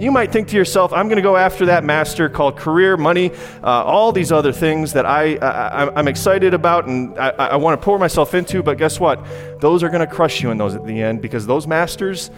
You 0.00 0.12
might 0.12 0.30
think 0.30 0.46
to 0.48 0.56
yourself, 0.56 0.92
I'm 0.92 1.08
going 1.08 1.16
to 1.16 1.22
go 1.22 1.36
after 1.36 1.66
that 1.66 1.82
master 1.82 2.28
called 2.28 2.56
career, 2.56 2.96
money, 2.96 3.32
uh, 3.64 3.82
all 3.82 4.12
these 4.12 4.30
other 4.30 4.52
things 4.52 4.92
that 4.92 5.04
I, 5.04 5.34
I, 5.38 5.98
am 5.98 6.06
excited 6.06 6.54
about 6.54 6.86
and 6.86 7.18
I, 7.18 7.30
I 7.30 7.56
want 7.56 7.80
to 7.80 7.84
pour 7.84 7.98
myself 7.98 8.32
into, 8.32 8.62
but 8.62 8.78
guess 8.78 9.00
what? 9.00 9.20
Those 9.60 9.82
are 9.82 9.88
going 9.88 10.06
to 10.06 10.06
crush 10.06 10.40
you 10.40 10.52
in 10.52 10.56
those 10.56 10.76
at 10.76 10.86
the 10.86 11.02
end 11.02 11.20
because 11.20 11.48
those 11.48 11.66
masters 11.66 12.30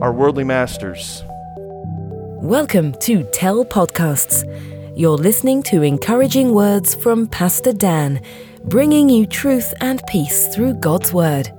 are 0.00 0.12
worldly 0.12 0.42
masters. 0.42 1.22
Welcome 2.42 2.92
to 3.02 3.22
Tell 3.32 3.64
Podcasts. 3.64 4.42
You're 4.96 5.16
listening 5.16 5.62
to 5.64 5.82
encouraging 5.82 6.54
words 6.54 6.96
from 6.96 7.28
Pastor 7.28 7.72
Dan, 7.72 8.20
bringing 8.64 9.08
you 9.08 9.26
truth 9.26 9.72
and 9.80 10.02
peace 10.08 10.52
through 10.52 10.74
God's 10.74 11.12
Word. 11.12 11.52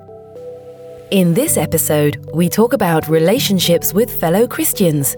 In 1.11 1.33
this 1.33 1.55
episode, 1.55 2.17
we 2.33 2.49
talk 2.49 2.73
about 2.73 3.07
relationships 3.07 3.93
with 3.93 4.11
fellow 4.19 4.45
Christians. 4.45 5.15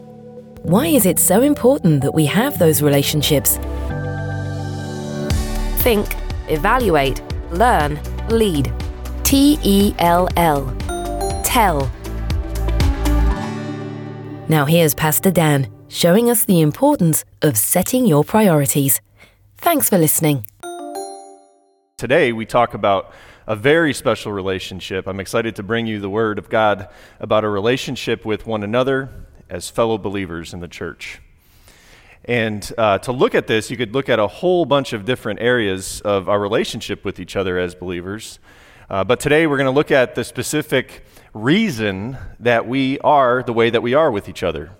Why 0.63 0.87
is 0.87 1.05
it 1.05 1.19
so 1.19 1.41
important 1.41 2.01
that 2.01 2.13
we 2.13 2.25
have 2.25 2.59
those 2.59 2.81
relationships? 2.81 3.57
Think, 5.81 6.05
evaluate, 6.49 7.21
learn, 7.51 7.97
lead. 8.27 8.71
T 9.23 9.57
E 9.63 9.95
L 9.99 10.27
L. 10.35 10.75
Tell. 11.45 11.89
Now 14.49 14.65
here's 14.65 14.93
Pastor 14.93 15.31
Dan 15.31 15.71
showing 15.87 16.29
us 16.29 16.43
the 16.43 16.59
importance 16.59 17.23
of 17.41 17.57
setting 17.57 18.05
your 18.05 18.25
priorities. 18.25 18.99
Thanks 19.57 19.87
for 19.87 19.97
listening. 19.97 20.45
Today 21.97 22.33
we 22.33 22.45
talk 22.45 22.73
about 22.73 23.13
a 23.47 23.55
very 23.55 23.93
special 23.93 24.33
relationship. 24.33 25.07
I'm 25.07 25.21
excited 25.21 25.55
to 25.55 25.63
bring 25.63 25.87
you 25.87 26.01
the 26.01 26.09
Word 26.09 26.37
of 26.37 26.49
God 26.49 26.89
about 27.21 27.45
a 27.45 27.49
relationship 27.49 28.25
with 28.25 28.45
one 28.45 28.63
another 28.63 29.09
as 29.49 29.69
fellow 29.69 29.97
believers 29.97 30.53
in 30.53 30.59
the 30.59 30.67
church. 30.67 31.21
And 32.25 32.71
uh, 32.77 32.99
to 32.99 33.11
look 33.11 33.33
at 33.33 33.47
this, 33.47 33.71
you 33.71 33.77
could 33.77 33.93
look 33.93 34.09
at 34.09 34.19
a 34.19 34.27
whole 34.27 34.65
bunch 34.65 34.93
of 34.93 35.05
different 35.05 35.41
areas 35.41 36.01
of 36.01 36.29
our 36.29 36.39
relationship 36.39 37.03
with 37.05 37.19
each 37.19 37.35
other 37.35 37.57
as 37.57 37.75
believers. 37.75 38.39
Uh, 38.89 39.03
but 39.03 39.19
today 39.19 39.47
we're 39.47 39.57
going 39.57 39.65
to 39.65 39.71
look 39.71 39.91
at 39.91 40.15
the 40.15 40.23
specific 40.23 41.05
reason 41.33 42.17
that 42.39 42.67
we 42.67 42.99
are 42.99 43.43
the 43.43 43.53
way 43.53 43.69
that 43.69 43.81
we 43.81 43.93
are 43.93 44.11
with 44.11 44.27
each 44.27 44.43
other. 44.43 44.71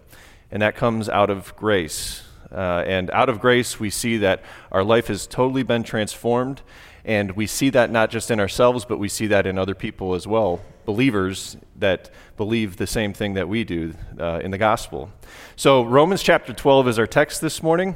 And 0.52 0.62
that 0.62 0.76
comes 0.76 1.08
out 1.10 1.30
of 1.30 1.56
grace. 1.56 2.24
Uh, 2.52 2.84
and 2.86 3.12
out 3.12 3.30
of 3.30 3.40
grace, 3.40 3.80
we 3.80 3.90
see 3.90 4.18
that 4.18 4.42
our 4.72 4.84
life 4.84 5.08
has 5.08 5.28
totally 5.28 5.64
been 5.64 5.84
transformed 5.84 6.62
and 7.06 7.32
we 7.32 7.48
see 7.48 7.70
that 7.72 7.92
not 7.92 8.10
just 8.10 8.30
in 8.30 8.40
ourselves, 8.40 8.86
but 8.86 9.00
we 9.00 9.10
see 9.10 9.28
that 9.28 9.48
in 9.48 9.58
other 9.58 9.74
people 9.74 10.14
as 10.14 10.28
well, 10.28 10.62
believers 10.86 11.58
that 11.78 12.12
believe 12.38 12.78
the 12.78 12.88
same 12.88 13.14
thing 13.14 13.34
that 13.34 13.48
we 13.48 13.64
do 13.64 13.94
uh, 14.20 14.42
in 14.44 14.52
the 14.52 14.58
gospel. 14.58 15.10
So, 15.56 15.84
Romans 15.84 16.22
chapter 16.22 16.54
12 16.54 16.88
is 16.88 17.00
our 17.00 17.08
text 17.08 17.42
this 17.42 17.64
morning. 17.64 17.96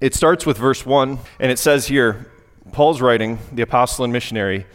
It 0.00 0.14
starts 0.14 0.46
with 0.46 0.56
verse 0.56 0.86
1, 0.86 1.18
and 1.40 1.50
it 1.50 1.58
says 1.58 1.88
here 1.88 2.30
Paul's 2.72 3.00
writing, 3.00 3.38
the 3.52 3.62
apostle 3.62 4.04
and 4.04 4.12
missionary. 4.12 4.66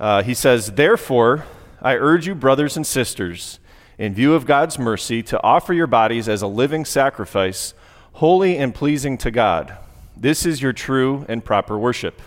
Uh, 0.00 0.22
he 0.22 0.34
says, 0.34 0.72
Therefore, 0.72 1.44
I 1.80 1.96
urge 1.96 2.26
you, 2.26 2.34
brothers 2.34 2.76
and 2.76 2.86
sisters, 2.86 3.60
in 3.98 4.14
view 4.14 4.34
of 4.34 4.46
God's 4.46 4.78
mercy, 4.78 5.22
to 5.24 5.42
offer 5.42 5.72
your 5.74 5.86
bodies 5.86 6.28
as 6.28 6.40
a 6.40 6.46
living 6.46 6.84
sacrifice, 6.84 7.74
holy 8.12 8.56
and 8.58 8.74
pleasing 8.74 9.18
to 9.18 9.30
God. 9.30 9.76
This 10.16 10.44
is 10.46 10.62
your 10.62 10.72
true 10.72 11.24
and 11.28 11.44
proper 11.44 11.78
worship. 11.78 12.20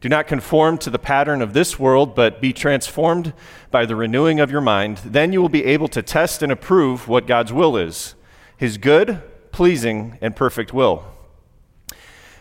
Do 0.00 0.08
not 0.08 0.26
conform 0.26 0.78
to 0.78 0.90
the 0.90 0.98
pattern 0.98 1.42
of 1.42 1.52
this 1.52 1.78
world, 1.78 2.14
but 2.14 2.40
be 2.40 2.52
transformed 2.52 3.34
by 3.70 3.84
the 3.84 3.96
renewing 3.96 4.40
of 4.40 4.50
your 4.50 4.62
mind. 4.62 4.98
Then 4.98 5.32
you 5.32 5.42
will 5.42 5.50
be 5.50 5.64
able 5.64 5.88
to 5.88 6.02
test 6.02 6.42
and 6.42 6.50
approve 6.50 7.06
what 7.06 7.26
God's 7.26 7.52
will 7.52 7.76
is 7.76 8.14
his 8.56 8.76
good, 8.76 9.22
pleasing, 9.52 10.18
and 10.20 10.36
perfect 10.36 10.74
will. 10.74 11.06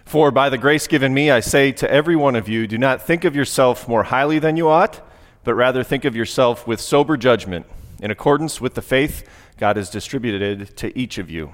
For 0.04 0.32
by 0.32 0.50
the 0.50 0.58
grace 0.58 0.86
given 0.88 1.14
me, 1.14 1.32
I 1.32 1.40
say 1.40 1.72
to 1.72 1.90
every 1.90 2.16
one 2.16 2.36
of 2.36 2.50
you, 2.50 2.68
do 2.68 2.78
not 2.78 3.02
think 3.02 3.24
of 3.24 3.36
yourself 3.38 3.88
more 3.88 4.04
highly 4.04 4.38
than 4.38 4.58
you 4.58 4.68
ought, 4.68 5.00
but 5.46 5.54
rather 5.54 5.82
think 5.82 6.04
of 6.04 6.18
yourself 6.18 6.68
with 6.68 6.82
sober 6.82 7.16
judgment, 7.16 7.66
in 8.02 8.12
accordance 8.12 8.60
with 8.60 8.74
the 8.74 8.82
faith 8.82 9.26
God 9.58 9.78
has 9.78 9.90
distributed 9.90 10.76
to 10.78 10.98
each 10.98 11.18
of 11.18 11.30
you. 11.30 11.54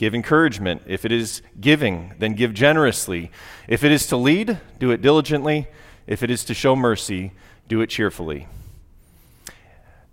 give 0.00 0.14
encouragement. 0.14 0.80
If 0.86 1.04
it 1.04 1.12
is 1.12 1.42
giving, 1.60 2.14
then 2.18 2.32
give 2.32 2.54
generously. 2.54 3.30
If 3.68 3.84
it 3.84 3.92
is 3.92 4.06
to 4.06 4.16
lead, 4.16 4.58
do 4.78 4.92
it 4.92 5.02
diligently. 5.02 5.68
If 6.06 6.22
it 6.22 6.30
is 6.30 6.42
to 6.46 6.54
show 6.54 6.74
mercy, 6.74 7.32
do 7.68 7.82
it 7.82 7.88
cheerfully. 7.88 8.48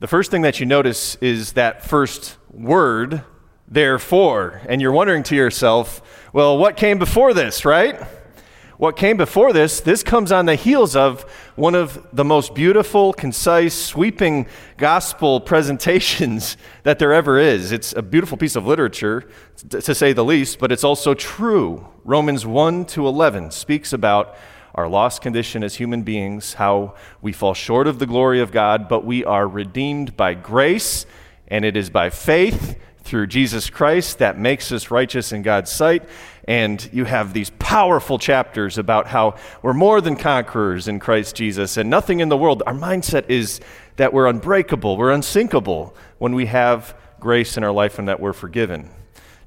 The 0.02 0.08
first 0.08 0.30
thing 0.30 0.42
that 0.42 0.60
you 0.60 0.66
notice 0.66 1.16
is 1.22 1.54
that 1.54 1.86
first 1.86 2.36
word, 2.52 3.22
therefore. 3.66 4.60
And 4.68 4.82
you're 4.82 4.92
wondering 4.92 5.24
to 5.24 5.38
yourself, 5.38 6.02
well, 6.34 6.58
what 6.58 6.76
came 6.76 7.00
before 7.00 7.34
this, 7.34 7.64
right? 7.64 7.98
What 8.78 8.96
came 8.96 9.18
before 9.18 9.54
this, 9.54 9.80
this 9.82 10.04
comes 10.04 10.32
on 10.32 10.46
the 10.46 10.54
heels 10.54 10.96
of 10.96 11.24
one 11.56 11.74
of 11.74 12.06
the 12.14 12.24
most 12.24 12.54
beautiful, 12.54 13.12
concise, 13.12 13.74
sweeping 13.74 14.46
gospel 14.78 15.42
presentations 15.52 16.58
that 16.84 17.00
there 17.00 17.12
ever 17.12 17.40
is. 17.40 17.72
It's 17.72 17.94
a 17.94 18.04
beautiful 18.04 18.38
piece 18.38 18.56
of 18.56 18.68
literature, 18.68 19.28
to 19.70 19.96
say 19.96 20.14
the 20.14 20.24
least, 20.24 20.60
but 20.60 20.72
it's 20.72 20.84
also 20.84 21.16
true. 21.16 21.88
Romans 22.06 22.46
1 22.46 22.86
to 22.86 23.08
11 23.08 23.50
speaks 23.50 23.94
about 23.94 24.36
our 24.76 24.88
lost 24.88 25.24
condition 25.24 25.64
as 25.64 25.74
human 25.74 26.04
beings, 26.04 26.54
how 26.54 26.94
we 27.20 27.32
fall 27.34 27.56
short 27.56 27.88
of 27.88 27.98
the 27.98 28.06
glory 28.06 28.42
of 28.42 28.52
God, 28.52 28.88
but 28.88 29.04
we 29.04 29.26
are 29.26 29.48
redeemed 29.48 30.16
by 30.16 30.36
grace, 30.36 31.08
and 31.48 31.66
it 31.66 31.76
is 31.76 31.90
by 31.90 32.12
faith 32.12 32.78
through 33.08 33.26
Jesus 33.28 33.70
Christ 33.70 34.20
that 34.20 34.38
makes 34.38 34.72
us 34.72 34.92
righteous 34.92 35.32
in 35.32 35.42
God's 35.42 35.72
sight. 35.72 36.04
And 36.46 36.88
you 36.92 37.06
have 37.06 37.34
these 37.34 37.50
powerful 37.58 38.20
chapters 38.20 38.78
about 38.78 39.08
how 39.08 39.36
we're 39.62 39.74
more 39.74 40.02
than 40.02 40.18
conquerors 40.18 40.88
in 40.88 41.00
Christ 41.00 41.36
Jesus, 41.36 41.78
and 41.78 41.90
nothing 41.90 42.20
in 42.20 42.30
the 42.30 42.38
world. 42.38 42.64
Our 42.68 42.74
mindset 42.74 43.30
is 43.30 43.62
that 43.96 44.14
we're 44.14 44.28
unbreakable, 44.28 44.98
we're 44.98 45.12
unsinkable 45.12 45.96
when 46.18 46.36
we 46.36 46.46
have 46.48 46.96
grace 47.20 47.58
in 47.58 47.64
our 47.64 47.72
life 47.72 47.98
and 47.98 48.08
that 48.08 48.20
we're 48.20 48.34
forgiven. 48.34 48.90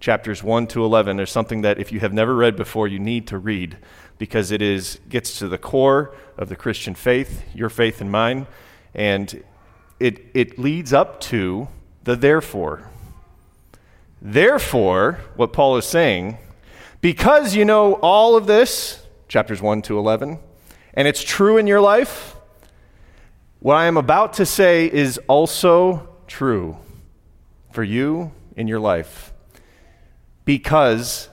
Chapters 0.01 0.43
1 0.43 0.67
to 0.69 0.83
11 0.83 1.21
are 1.21 1.27
something 1.27 1.61
that 1.61 1.79
if 1.79 1.93
you 1.93 2.01
have 2.01 2.15
never 2.15 2.35
read 2.35 2.57
before, 2.57 2.89
you 2.89 2.99
need 2.99 3.27
to 3.27 3.39
read 3.39 3.77
because 4.17 4.51
it 4.51 4.63
is 4.63 4.99
gets 5.09 5.39
to 5.39 5.49
the 5.49 5.59
core 5.59 6.15
of 6.39 6.49
the 6.49 6.57
Christian 6.57 6.95
faith, 6.95 7.45
your 7.55 7.69
faith 7.69 8.01
and 8.01 8.11
mine, 8.11 8.47
and 8.95 9.45
it 9.99 10.25
it 10.33 10.59
leads 10.59 10.93
up 10.93 11.21
to 11.21 11.69
the 12.05 12.17
therefore. 12.17 12.90
Therefore, 14.23 15.21
what 15.37 15.53
Paul 15.53 15.77
is 15.77 15.87
saying, 15.87 16.39
because 17.01 17.55
you 17.55 17.65
know 17.65 17.95
all 17.95 18.37
of 18.37 18.47
this, 18.47 19.07
chapters 19.29 19.63
1 19.63 19.83
to 19.83 19.99
11, 19.99 20.39
and 20.95 21.09
it's 21.09 21.23
true 21.23 21.57
in 21.57 21.67
your 21.67 21.81
life, 21.81 22.37
what 23.61 23.77
I 23.77 23.87
am 23.87 23.97
about 23.97 24.35
to 24.35 24.47
say 24.47 24.91
is 24.91 25.19
also 25.29 26.09
true 26.27 26.77
for 27.73 27.83
you 27.83 28.33
in 28.57 28.69
your 28.69 28.81
life. 28.81 29.33
Because 30.45 31.29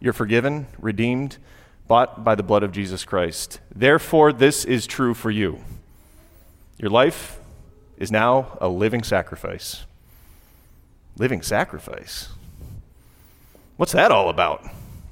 you're 0.00 0.12
forgiven, 0.12 0.66
redeemed, 0.78 1.38
bought 1.86 2.24
by 2.24 2.34
the 2.34 2.42
blood 2.42 2.62
of 2.62 2.72
Jesus 2.72 3.04
Christ. 3.04 3.60
Therefore, 3.74 4.32
this 4.32 4.64
is 4.64 4.86
true 4.86 5.12
for 5.12 5.30
you. 5.30 5.60
Your 6.78 6.90
life 6.90 7.38
is 7.98 8.10
now 8.10 8.56
a 8.60 8.68
living 8.68 9.02
sacrifice. 9.02 9.84
Living 11.16 11.42
sacrifice? 11.42 12.28
What's 13.76 13.92
that 13.92 14.10
all 14.10 14.28
about? 14.28 14.64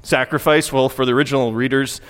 Sacrifice, 0.02 0.72
well, 0.72 0.88
for 0.88 1.04
the 1.04 1.12
original 1.12 1.52
readers, 1.52 2.00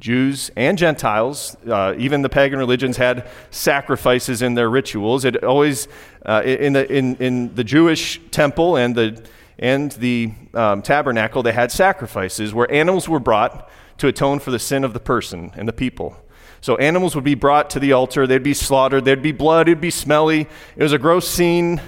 Jews 0.00 0.50
and 0.56 0.78
Gentiles, 0.78 1.56
uh, 1.68 1.94
even 1.98 2.22
the 2.22 2.28
pagan 2.28 2.58
religions 2.58 2.96
had 2.96 3.28
sacrifices 3.50 4.42
in 4.42 4.54
their 4.54 4.70
rituals. 4.70 5.24
It 5.24 5.42
always, 5.42 5.88
uh, 6.24 6.42
in, 6.44 6.74
the, 6.74 6.92
in, 6.92 7.16
in 7.16 7.54
the 7.54 7.64
Jewish 7.64 8.20
temple 8.30 8.76
and 8.76 8.94
the, 8.94 9.24
and 9.58 9.90
the 9.92 10.32
um, 10.54 10.82
tabernacle, 10.82 11.42
they 11.42 11.52
had 11.52 11.72
sacrifices 11.72 12.54
where 12.54 12.70
animals 12.70 13.08
were 13.08 13.18
brought 13.18 13.68
to 13.98 14.06
atone 14.06 14.38
for 14.38 14.52
the 14.52 14.58
sin 14.60 14.84
of 14.84 14.92
the 14.92 15.00
person 15.00 15.50
and 15.56 15.66
the 15.66 15.72
people. 15.72 16.16
So 16.60 16.76
animals 16.76 17.14
would 17.14 17.24
be 17.24 17.34
brought 17.34 17.70
to 17.70 17.80
the 17.80 17.92
altar, 17.92 18.26
they'd 18.26 18.42
be 18.42 18.54
slaughtered, 18.54 19.04
there'd 19.04 19.22
be 19.22 19.32
blood, 19.32 19.68
it'd 19.68 19.80
be 19.80 19.90
smelly. 19.90 20.48
It 20.76 20.82
was 20.82 20.92
a 20.92 20.98
gross 20.98 21.28
scene. 21.28 21.80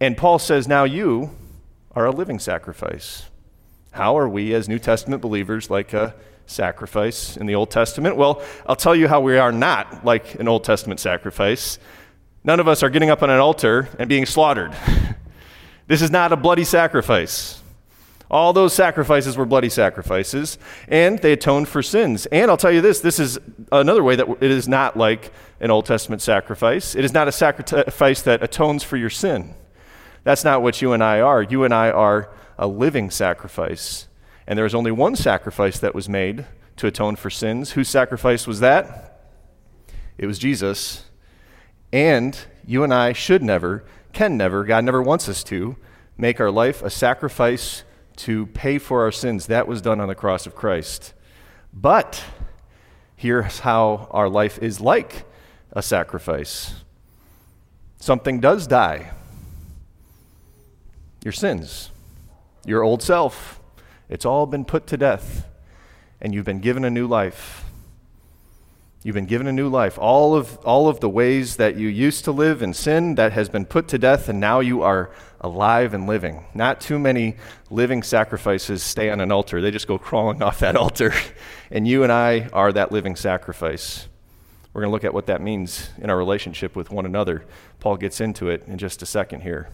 And 0.00 0.16
Paul 0.16 0.38
says, 0.38 0.68
Now 0.68 0.84
you 0.84 1.30
are 1.92 2.06
a 2.06 2.10
living 2.10 2.38
sacrifice. 2.38 3.24
How 3.90 4.16
are 4.16 4.28
we, 4.28 4.54
as 4.54 4.68
New 4.68 4.78
Testament 4.78 5.22
believers, 5.22 5.70
like 5.70 5.92
a 5.92 6.14
sacrifice 6.46 7.36
in 7.36 7.46
the 7.46 7.54
Old 7.54 7.70
Testament? 7.70 8.16
Well, 8.16 8.42
I'll 8.66 8.76
tell 8.76 8.94
you 8.94 9.08
how 9.08 9.20
we 9.20 9.38
are 9.38 9.52
not 9.52 10.04
like 10.04 10.34
an 10.36 10.46
Old 10.46 10.64
Testament 10.64 11.00
sacrifice. 11.00 11.78
None 12.44 12.60
of 12.60 12.68
us 12.68 12.82
are 12.82 12.90
getting 12.90 13.10
up 13.10 13.22
on 13.22 13.30
an 13.30 13.40
altar 13.40 13.88
and 13.98 14.08
being 14.08 14.26
slaughtered. 14.26 14.74
this 15.86 16.02
is 16.02 16.10
not 16.10 16.32
a 16.32 16.36
bloody 16.36 16.64
sacrifice. 16.64 17.60
All 18.30 18.52
those 18.52 18.74
sacrifices 18.74 19.36
were 19.38 19.46
bloody 19.46 19.70
sacrifices, 19.70 20.58
and 20.86 21.18
they 21.18 21.32
atoned 21.32 21.66
for 21.66 21.82
sins. 21.82 22.26
And 22.26 22.50
I'll 22.50 22.58
tell 22.58 22.70
you 22.70 22.82
this 22.82 23.00
this 23.00 23.18
is 23.18 23.38
another 23.72 24.04
way 24.04 24.16
that 24.16 24.28
it 24.28 24.50
is 24.50 24.68
not 24.68 24.96
like 24.96 25.32
an 25.60 25.70
Old 25.70 25.86
Testament 25.86 26.20
sacrifice. 26.20 26.94
It 26.94 27.04
is 27.04 27.12
not 27.12 27.26
a 27.26 27.32
sacrifice 27.32 28.22
that 28.22 28.42
atones 28.42 28.84
for 28.84 28.98
your 28.98 29.10
sin. 29.10 29.54
That's 30.28 30.44
not 30.44 30.60
what 30.60 30.82
you 30.82 30.92
and 30.92 31.02
I 31.02 31.22
are. 31.22 31.42
You 31.42 31.64
and 31.64 31.72
I 31.72 31.90
are 31.90 32.28
a 32.58 32.66
living 32.66 33.08
sacrifice. 33.08 34.08
And 34.46 34.58
there 34.58 34.64
was 34.64 34.74
only 34.74 34.90
one 34.90 35.16
sacrifice 35.16 35.78
that 35.78 35.94
was 35.94 36.06
made 36.06 36.44
to 36.76 36.86
atone 36.86 37.16
for 37.16 37.30
sins. 37.30 37.70
Whose 37.70 37.88
sacrifice 37.88 38.46
was 38.46 38.60
that? 38.60 39.22
It 40.18 40.26
was 40.26 40.38
Jesus. 40.38 41.06
And 41.94 42.38
you 42.66 42.84
and 42.84 42.92
I 42.92 43.14
should 43.14 43.42
never, 43.42 43.86
can 44.12 44.36
never, 44.36 44.64
God 44.64 44.84
never 44.84 45.02
wants 45.02 45.30
us 45.30 45.42
to, 45.44 45.76
make 46.18 46.40
our 46.40 46.50
life 46.50 46.82
a 46.82 46.90
sacrifice 46.90 47.82
to 48.16 48.48
pay 48.48 48.76
for 48.76 49.04
our 49.04 49.12
sins. 49.12 49.46
That 49.46 49.66
was 49.66 49.80
done 49.80 49.98
on 49.98 50.08
the 50.08 50.14
cross 50.14 50.46
of 50.46 50.54
Christ. 50.54 51.14
But 51.72 52.22
here's 53.16 53.60
how 53.60 54.08
our 54.10 54.28
life 54.28 54.58
is 54.58 54.78
like 54.78 55.24
a 55.72 55.80
sacrifice 55.80 56.74
something 57.98 58.40
does 58.40 58.66
die 58.66 59.12
your 61.24 61.32
sins, 61.32 61.90
your 62.64 62.82
old 62.82 63.02
self. 63.02 63.60
It's 64.08 64.24
all 64.24 64.46
been 64.46 64.64
put 64.64 64.86
to 64.88 64.96
death, 64.96 65.46
and 66.20 66.34
you've 66.34 66.46
been 66.46 66.60
given 66.60 66.84
a 66.84 66.90
new 66.90 67.06
life. 67.06 67.64
You've 69.04 69.14
been 69.14 69.26
given 69.26 69.46
a 69.46 69.52
new 69.52 69.68
life. 69.68 69.96
All 69.98 70.34
of, 70.34 70.58
all 70.64 70.88
of 70.88 71.00
the 71.00 71.08
ways 71.08 71.56
that 71.56 71.76
you 71.76 71.88
used 71.88 72.24
to 72.24 72.32
live 72.32 72.62
in 72.62 72.74
sin, 72.74 73.14
that 73.14 73.32
has 73.32 73.48
been 73.48 73.64
put 73.64 73.86
to 73.88 73.98
death, 73.98 74.28
and 74.28 74.40
now 74.40 74.60
you 74.60 74.82
are 74.82 75.10
alive 75.40 75.94
and 75.94 76.06
living. 76.06 76.44
Not 76.52 76.80
too 76.80 76.98
many 76.98 77.36
living 77.70 78.02
sacrifices 78.02 78.82
stay 78.82 79.08
on 79.10 79.20
an 79.20 79.30
altar, 79.30 79.60
they 79.60 79.70
just 79.70 79.86
go 79.86 79.98
crawling 79.98 80.42
off 80.42 80.60
that 80.60 80.74
altar. 80.74 81.12
and 81.70 81.86
you 81.86 82.02
and 82.02 82.10
I 82.10 82.48
are 82.52 82.72
that 82.72 82.90
living 82.90 83.14
sacrifice. 83.14 84.08
We're 84.72 84.82
going 84.82 84.90
to 84.90 84.92
look 84.92 85.04
at 85.04 85.14
what 85.14 85.26
that 85.26 85.40
means 85.40 85.90
in 85.98 86.10
our 86.10 86.16
relationship 86.16 86.76
with 86.76 86.90
one 86.90 87.06
another. 87.06 87.44
Paul 87.80 87.96
gets 87.96 88.20
into 88.20 88.48
it 88.48 88.64
in 88.66 88.78
just 88.78 89.00
a 89.02 89.06
second 89.06 89.40
here. 89.40 89.70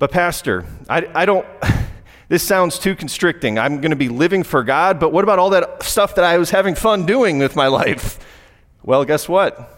But, 0.00 0.10
Pastor, 0.12 0.64
I, 0.88 1.06
I 1.14 1.26
don't, 1.26 1.46
this 2.28 2.42
sounds 2.42 2.78
too 2.78 2.96
constricting. 2.96 3.58
I'm 3.58 3.82
going 3.82 3.90
to 3.90 3.96
be 3.96 4.08
living 4.08 4.42
for 4.42 4.64
God, 4.64 4.98
but 4.98 5.12
what 5.12 5.24
about 5.24 5.38
all 5.38 5.50
that 5.50 5.82
stuff 5.82 6.14
that 6.14 6.24
I 6.24 6.38
was 6.38 6.48
having 6.48 6.74
fun 6.74 7.04
doing 7.04 7.38
with 7.38 7.54
my 7.54 7.66
life? 7.82 8.18
Well, 8.82 9.04
guess 9.04 9.28
what? 9.28 9.76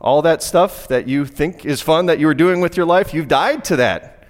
All 0.00 0.22
that 0.22 0.44
stuff 0.44 0.86
that 0.86 1.08
you 1.08 1.26
think 1.26 1.66
is 1.66 1.82
fun 1.82 2.06
that 2.06 2.20
you 2.20 2.26
were 2.28 2.34
doing 2.34 2.60
with 2.60 2.76
your 2.76 2.86
life, 2.86 3.12
you've 3.12 3.26
died 3.26 3.64
to 3.64 3.76
that. 3.76 4.28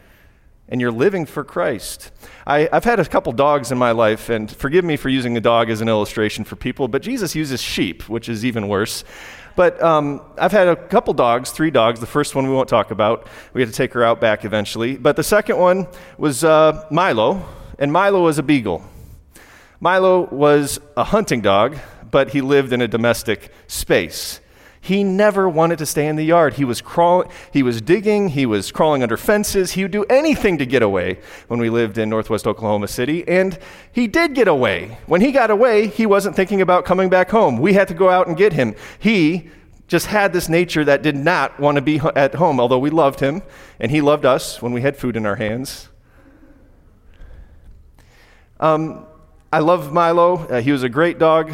And 0.67 0.81
you're 0.81 0.93
living 0.93 1.27
for 1.27 1.45
Christ. 1.45 2.11
I, 2.47 2.69
have 2.73 2.85
had 2.85 3.01
a 3.01 3.05
couple 3.05 3.33
dogs 3.33 3.71
in 3.71 3.77
my 3.77 3.91
life, 3.91 4.31
and 4.31 4.51
forgive 4.51 4.85
me 4.85 4.97
for 4.97 5.11
using 5.11 5.37
a 5.37 5.41
dog 5.43 5.69
as 5.69 5.83
an 5.83 5.89
illustration 5.89 6.45
for 6.45 6.57
people, 6.57 6.89
but 6.89 7.03
Jesus 7.03 7.35
uses 7.35 7.61
sheep, 7.61 8.09
which 8.09 8.31
is 8.31 8.47
even 8.47 8.67
worse. 8.67 9.05
But 9.57 9.83
um, 9.83 10.21
I've 10.39 10.53
had 10.53 10.69
a 10.69 10.77
couple 10.77 11.15
dogs, 11.15 11.51
three 11.51 11.71
dogs. 11.71 12.01
The 12.01 12.07
first 12.07 12.35
one 12.35 12.47
we 12.47 12.55
won't 12.55 12.69
talk 12.69 12.91
about. 12.91 13.27
We 13.53 13.61
had 13.61 13.69
to 13.69 13.75
take 13.75 13.93
her 13.95 14.03
out 14.03 14.21
back 14.21 14.45
eventually. 14.45 14.97
But 14.97 15.17
the 15.17 15.23
second 15.23 15.59
one 15.59 15.87
was 16.19 16.45
uh, 16.45 16.87
Milo, 16.91 17.45
and 17.79 17.93
Milo 17.93 18.23
was 18.23 18.39
a 18.39 18.43
beagle. 18.43 18.85
Milo 19.81 20.29
was 20.31 20.79
a 20.97 21.05
hunting 21.05 21.41
dog, 21.41 21.77
but 22.11 22.31
he 22.31 22.41
lived 22.41 22.73
in 22.73 22.83
a 22.83 22.89
domestic 22.89 23.51
space. 23.67 24.41
He 24.83 25.05
never 25.05 25.47
wanted 25.49 25.79
to 25.79 25.87
stay 25.87 26.07
in 26.07 26.17
the 26.17 26.25
yard. 26.25 26.55
He 26.55 26.65
was 26.65 26.81
crawling, 26.81 27.31
he 27.53 27.63
was 27.63 27.83
digging, 27.83 28.31
he 28.31 28.47
was 28.47 28.73
crawling 28.73 29.03
under 29.03 29.19
fences. 29.19 29.73
He 29.73 29.83
would 29.83 29.93
do 29.93 30.05
anything 30.05 30.57
to 30.59 30.65
get 30.65 30.83
away 30.83 31.19
when 31.49 31.61
we 31.61 31.69
lived 31.69 31.99
in 31.99 32.09
northwest 32.09 32.47
Oklahoma 32.47 32.89
City, 32.89 33.27
and 33.29 33.59
he 33.93 34.07
did 34.07 34.35
get 34.35 34.49
away. 34.49 34.97
When 35.07 35.21
he 35.21 35.33
got 35.33 35.51
away, 35.51 35.89
he 35.89 36.07
wasn't 36.07 36.35
thinking 36.35 36.63
about 36.63 36.87
coming 36.87 37.11
back 37.11 37.31
home. 37.31 37.59
We 37.59 37.75
had 37.75 37.89
to 37.89 37.95
go 37.95 38.09
out 38.09 38.27
and 38.27 38.37
get 38.37 38.55
him. 38.55 38.75
He 38.99 39.51
just 39.87 40.07
had 40.07 40.33
this 40.33 40.49
nature 40.49 40.85
that 40.85 41.03
did 41.03 41.17
not 41.17 41.59
want 41.59 41.75
to 41.75 41.83
be 41.83 42.01
at 42.15 42.37
home, 42.37 42.61
although 42.61 42.79
we 42.79 42.91
loved 42.91 43.19
him 43.19 43.43
and 43.81 43.91
he 43.91 44.01
loved 44.01 44.25
us 44.25 44.63
when 44.63 44.73
we 44.73 44.83
had 44.83 44.97
food 44.97 45.17
in 45.17 45.27
our 45.27 45.35
hands. 45.35 45.89
Um, 48.61 49.05
I 49.53 49.59
love 49.59 49.93
Milo. 49.93 50.47
Uh, 50.47 50.61
he 50.61 50.71
was 50.71 50.85
a 50.85 50.89
great 50.89 51.19
dog, 51.19 51.53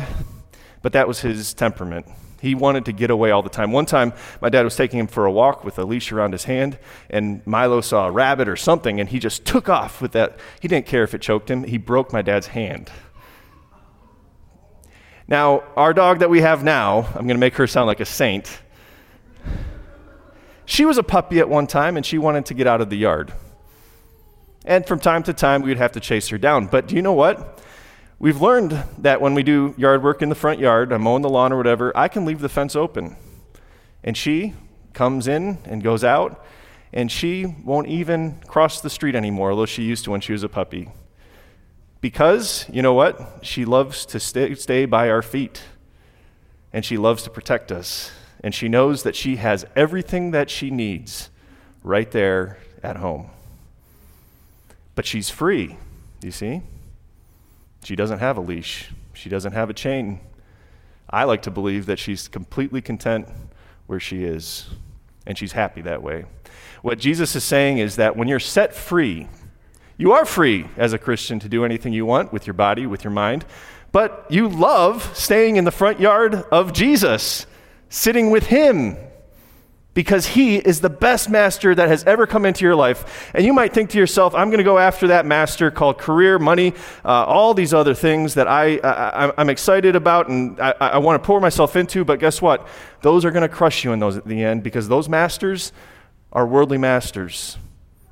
but 0.82 0.92
that 0.92 1.08
was 1.08 1.20
his 1.20 1.54
temperament. 1.54 2.06
He 2.46 2.54
wanted 2.54 2.84
to 2.84 2.92
get 2.92 3.10
away 3.10 3.32
all 3.32 3.42
the 3.42 3.50
time. 3.50 3.72
One 3.72 3.86
time, 3.86 4.12
my 4.40 4.48
dad 4.48 4.62
was 4.62 4.76
taking 4.76 5.00
him 5.00 5.08
for 5.08 5.26
a 5.26 5.32
walk 5.32 5.64
with 5.64 5.80
a 5.80 5.84
leash 5.84 6.12
around 6.12 6.30
his 6.30 6.44
hand, 6.44 6.78
and 7.10 7.44
Milo 7.44 7.80
saw 7.80 8.06
a 8.06 8.10
rabbit 8.12 8.46
or 8.46 8.54
something, 8.54 9.00
and 9.00 9.08
he 9.08 9.18
just 9.18 9.44
took 9.44 9.68
off 9.68 10.00
with 10.00 10.12
that. 10.12 10.38
He 10.60 10.68
didn't 10.68 10.86
care 10.86 11.02
if 11.02 11.12
it 11.12 11.20
choked 11.20 11.50
him. 11.50 11.64
He 11.64 11.76
broke 11.76 12.12
my 12.12 12.22
dad's 12.22 12.46
hand. 12.46 12.92
Now, 15.26 15.64
our 15.74 15.92
dog 15.92 16.20
that 16.20 16.30
we 16.30 16.40
have 16.40 16.62
now, 16.62 17.08
I'm 17.08 17.26
going 17.26 17.28
to 17.28 17.38
make 17.38 17.56
her 17.56 17.66
sound 17.66 17.88
like 17.88 17.98
a 17.98 18.04
saint. 18.04 18.60
She 20.66 20.84
was 20.84 20.98
a 20.98 21.02
puppy 21.02 21.40
at 21.40 21.48
one 21.48 21.66
time, 21.66 21.96
and 21.96 22.06
she 22.06 22.16
wanted 22.16 22.46
to 22.46 22.54
get 22.54 22.68
out 22.68 22.80
of 22.80 22.90
the 22.90 22.96
yard. 22.96 23.32
And 24.64 24.86
from 24.86 25.00
time 25.00 25.24
to 25.24 25.32
time, 25.32 25.62
we 25.62 25.70
would 25.70 25.78
have 25.78 25.92
to 25.92 26.00
chase 26.00 26.28
her 26.28 26.38
down. 26.38 26.66
But 26.66 26.86
do 26.86 26.94
you 26.94 27.02
know 27.02 27.12
what? 27.12 27.60
We've 28.18 28.40
learned 28.40 28.82
that 28.98 29.20
when 29.20 29.34
we 29.34 29.42
do 29.42 29.74
yard 29.76 30.02
work 30.02 30.22
in 30.22 30.30
the 30.30 30.34
front 30.34 30.58
yard, 30.58 30.90
I'm 30.90 31.02
mowing 31.02 31.20
the 31.20 31.28
lawn 31.28 31.52
or 31.52 31.58
whatever, 31.58 31.94
I 31.94 32.08
can 32.08 32.24
leave 32.24 32.40
the 32.40 32.48
fence 32.48 32.74
open. 32.74 33.16
And 34.02 34.16
she 34.16 34.54
comes 34.94 35.28
in 35.28 35.58
and 35.66 35.82
goes 35.82 36.02
out, 36.02 36.42
and 36.94 37.12
she 37.12 37.44
won't 37.44 37.88
even 37.88 38.40
cross 38.46 38.80
the 38.80 38.88
street 38.88 39.14
anymore, 39.14 39.50
although 39.50 39.66
she 39.66 39.82
used 39.82 40.04
to 40.04 40.10
when 40.12 40.22
she 40.22 40.32
was 40.32 40.42
a 40.42 40.48
puppy. 40.48 40.88
Because, 42.00 42.64
you 42.72 42.80
know 42.80 42.94
what? 42.94 43.40
She 43.42 43.66
loves 43.66 44.06
to 44.06 44.18
stay, 44.18 44.54
stay 44.54 44.86
by 44.86 45.10
our 45.10 45.22
feet, 45.22 45.62
and 46.72 46.84
she 46.84 46.96
loves 46.96 47.22
to 47.24 47.30
protect 47.30 47.70
us. 47.70 48.12
And 48.42 48.54
she 48.54 48.68
knows 48.68 49.02
that 49.02 49.16
she 49.16 49.36
has 49.36 49.66
everything 49.74 50.30
that 50.30 50.48
she 50.48 50.70
needs 50.70 51.28
right 51.82 52.10
there 52.10 52.58
at 52.82 52.96
home. 52.96 53.28
But 54.94 55.04
she's 55.04 55.28
free, 55.28 55.76
you 56.22 56.30
see? 56.30 56.62
She 57.86 57.94
doesn't 57.94 58.18
have 58.18 58.36
a 58.36 58.40
leash, 58.40 58.90
she 59.14 59.28
doesn't 59.28 59.52
have 59.52 59.70
a 59.70 59.72
chain. 59.72 60.18
I 61.08 61.22
like 61.22 61.42
to 61.42 61.52
believe 61.52 61.86
that 61.86 62.00
she's 62.00 62.26
completely 62.26 62.80
content 62.80 63.28
where 63.86 64.00
she 64.00 64.24
is, 64.24 64.66
and 65.24 65.38
she's 65.38 65.52
happy 65.52 65.82
that 65.82 66.02
way. 66.02 66.24
What 66.82 66.98
Jesus 66.98 67.36
is 67.36 67.44
saying 67.44 67.78
is 67.78 67.94
that 67.94 68.16
when 68.16 68.26
you're 68.26 68.40
set 68.40 68.74
free, 68.74 69.28
you 69.96 70.10
are 70.10 70.24
free 70.24 70.66
as 70.76 70.94
a 70.94 70.98
Christian 70.98 71.38
to 71.38 71.48
do 71.48 71.64
anything 71.64 71.92
you 71.92 72.04
want 72.04 72.32
with 72.32 72.44
your 72.44 72.54
body, 72.54 72.88
with 72.88 73.04
your 73.04 73.12
mind, 73.12 73.44
but 73.92 74.26
you 74.30 74.48
love 74.48 75.16
staying 75.16 75.54
in 75.54 75.62
the 75.62 75.70
front 75.70 76.00
yard 76.00 76.34
of 76.50 76.72
Jesus, 76.72 77.46
sitting 77.88 78.32
with 78.32 78.46
Him, 78.46 78.96
because 79.96 80.26
he 80.26 80.56
is 80.56 80.82
the 80.82 80.90
best 80.90 81.30
master 81.30 81.74
that 81.74 81.88
has 81.88 82.04
ever 82.04 82.26
come 82.26 82.44
into 82.44 82.66
your 82.66 82.74
life. 82.74 83.32
And 83.32 83.46
you 83.46 83.54
might 83.54 83.72
think 83.72 83.88
to 83.90 83.98
yourself, 83.98 84.34
I'm 84.34 84.50
going 84.50 84.58
to 84.58 84.64
go 84.64 84.76
after 84.76 85.06
that 85.06 85.24
master 85.24 85.70
called 85.70 85.96
career, 85.96 86.38
money, 86.38 86.74
uh, 87.02 87.24
all 87.24 87.54
these 87.54 87.72
other 87.72 87.94
things 87.94 88.34
that 88.34 88.46
I, 88.46 88.76
I, 88.76 89.40
am 89.40 89.48
excited 89.48 89.96
about 89.96 90.28
and 90.28 90.60
I, 90.60 90.72
I 90.78 90.98
want 90.98 91.22
to 91.22 91.26
pour 91.26 91.40
myself 91.40 91.76
into. 91.76 92.04
But 92.04 92.20
guess 92.20 92.42
what? 92.42 92.68
Those 93.00 93.24
are 93.24 93.30
going 93.30 93.40
to 93.40 93.48
crush 93.48 93.84
you 93.84 93.92
in 93.94 93.98
those 93.98 94.18
at 94.18 94.26
the 94.26 94.44
end 94.44 94.62
because 94.62 94.86
those 94.86 95.08
masters 95.08 95.72
are 96.30 96.46
worldly 96.46 96.76
masters. 96.76 97.56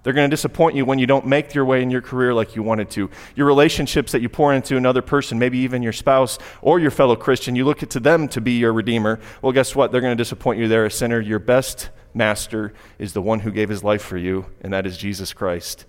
They're 0.04 0.12
going 0.12 0.28
to 0.28 0.32
disappoint 0.32 0.76
you 0.76 0.84
when 0.84 0.98
you 0.98 1.06
don't 1.06 1.26
make 1.26 1.54
your 1.54 1.64
way 1.64 1.82
in 1.82 1.90
your 1.90 2.02
career 2.02 2.34
like 2.34 2.54
you 2.54 2.62
wanted 2.62 2.90
to. 2.90 3.10
Your 3.34 3.46
relationships 3.46 4.12
that 4.12 4.20
you 4.20 4.28
pour 4.28 4.52
into 4.52 4.76
another 4.76 5.02
person, 5.02 5.38
maybe 5.38 5.58
even 5.58 5.82
your 5.82 5.94
spouse 5.94 6.38
or 6.60 6.78
your 6.78 6.90
fellow 6.90 7.16
Christian, 7.16 7.56
you 7.56 7.64
look 7.64 7.78
to 7.78 8.00
them 8.00 8.28
to 8.28 8.40
be 8.40 8.52
your 8.52 8.74
redeemer. 8.74 9.18
Well, 9.40 9.52
guess 9.52 9.74
what? 9.74 9.90
They're 9.90 10.02
going 10.02 10.16
to 10.16 10.22
disappoint 10.22 10.60
you 10.60 10.68
there, 10.68 10.84
a 10.84 10.90
sinner. 10.90 11.20
Your 11.20 11.38
best 11.38 11.88
master 12.12 12.74
is 12.98 13.14
the 13.14 13.22
one 13.22 13.40
who 13.40 13.50
gave 13.50 13.70
his 13.70 13.82
life 13.82 14.02
for 14.02 14.18
you, 14.18 14.46
and 14.60 14.72
that 14.74 14.86
is 14.86 14.98
Jesus 14.98 15.32
Christ. 15.32 15.86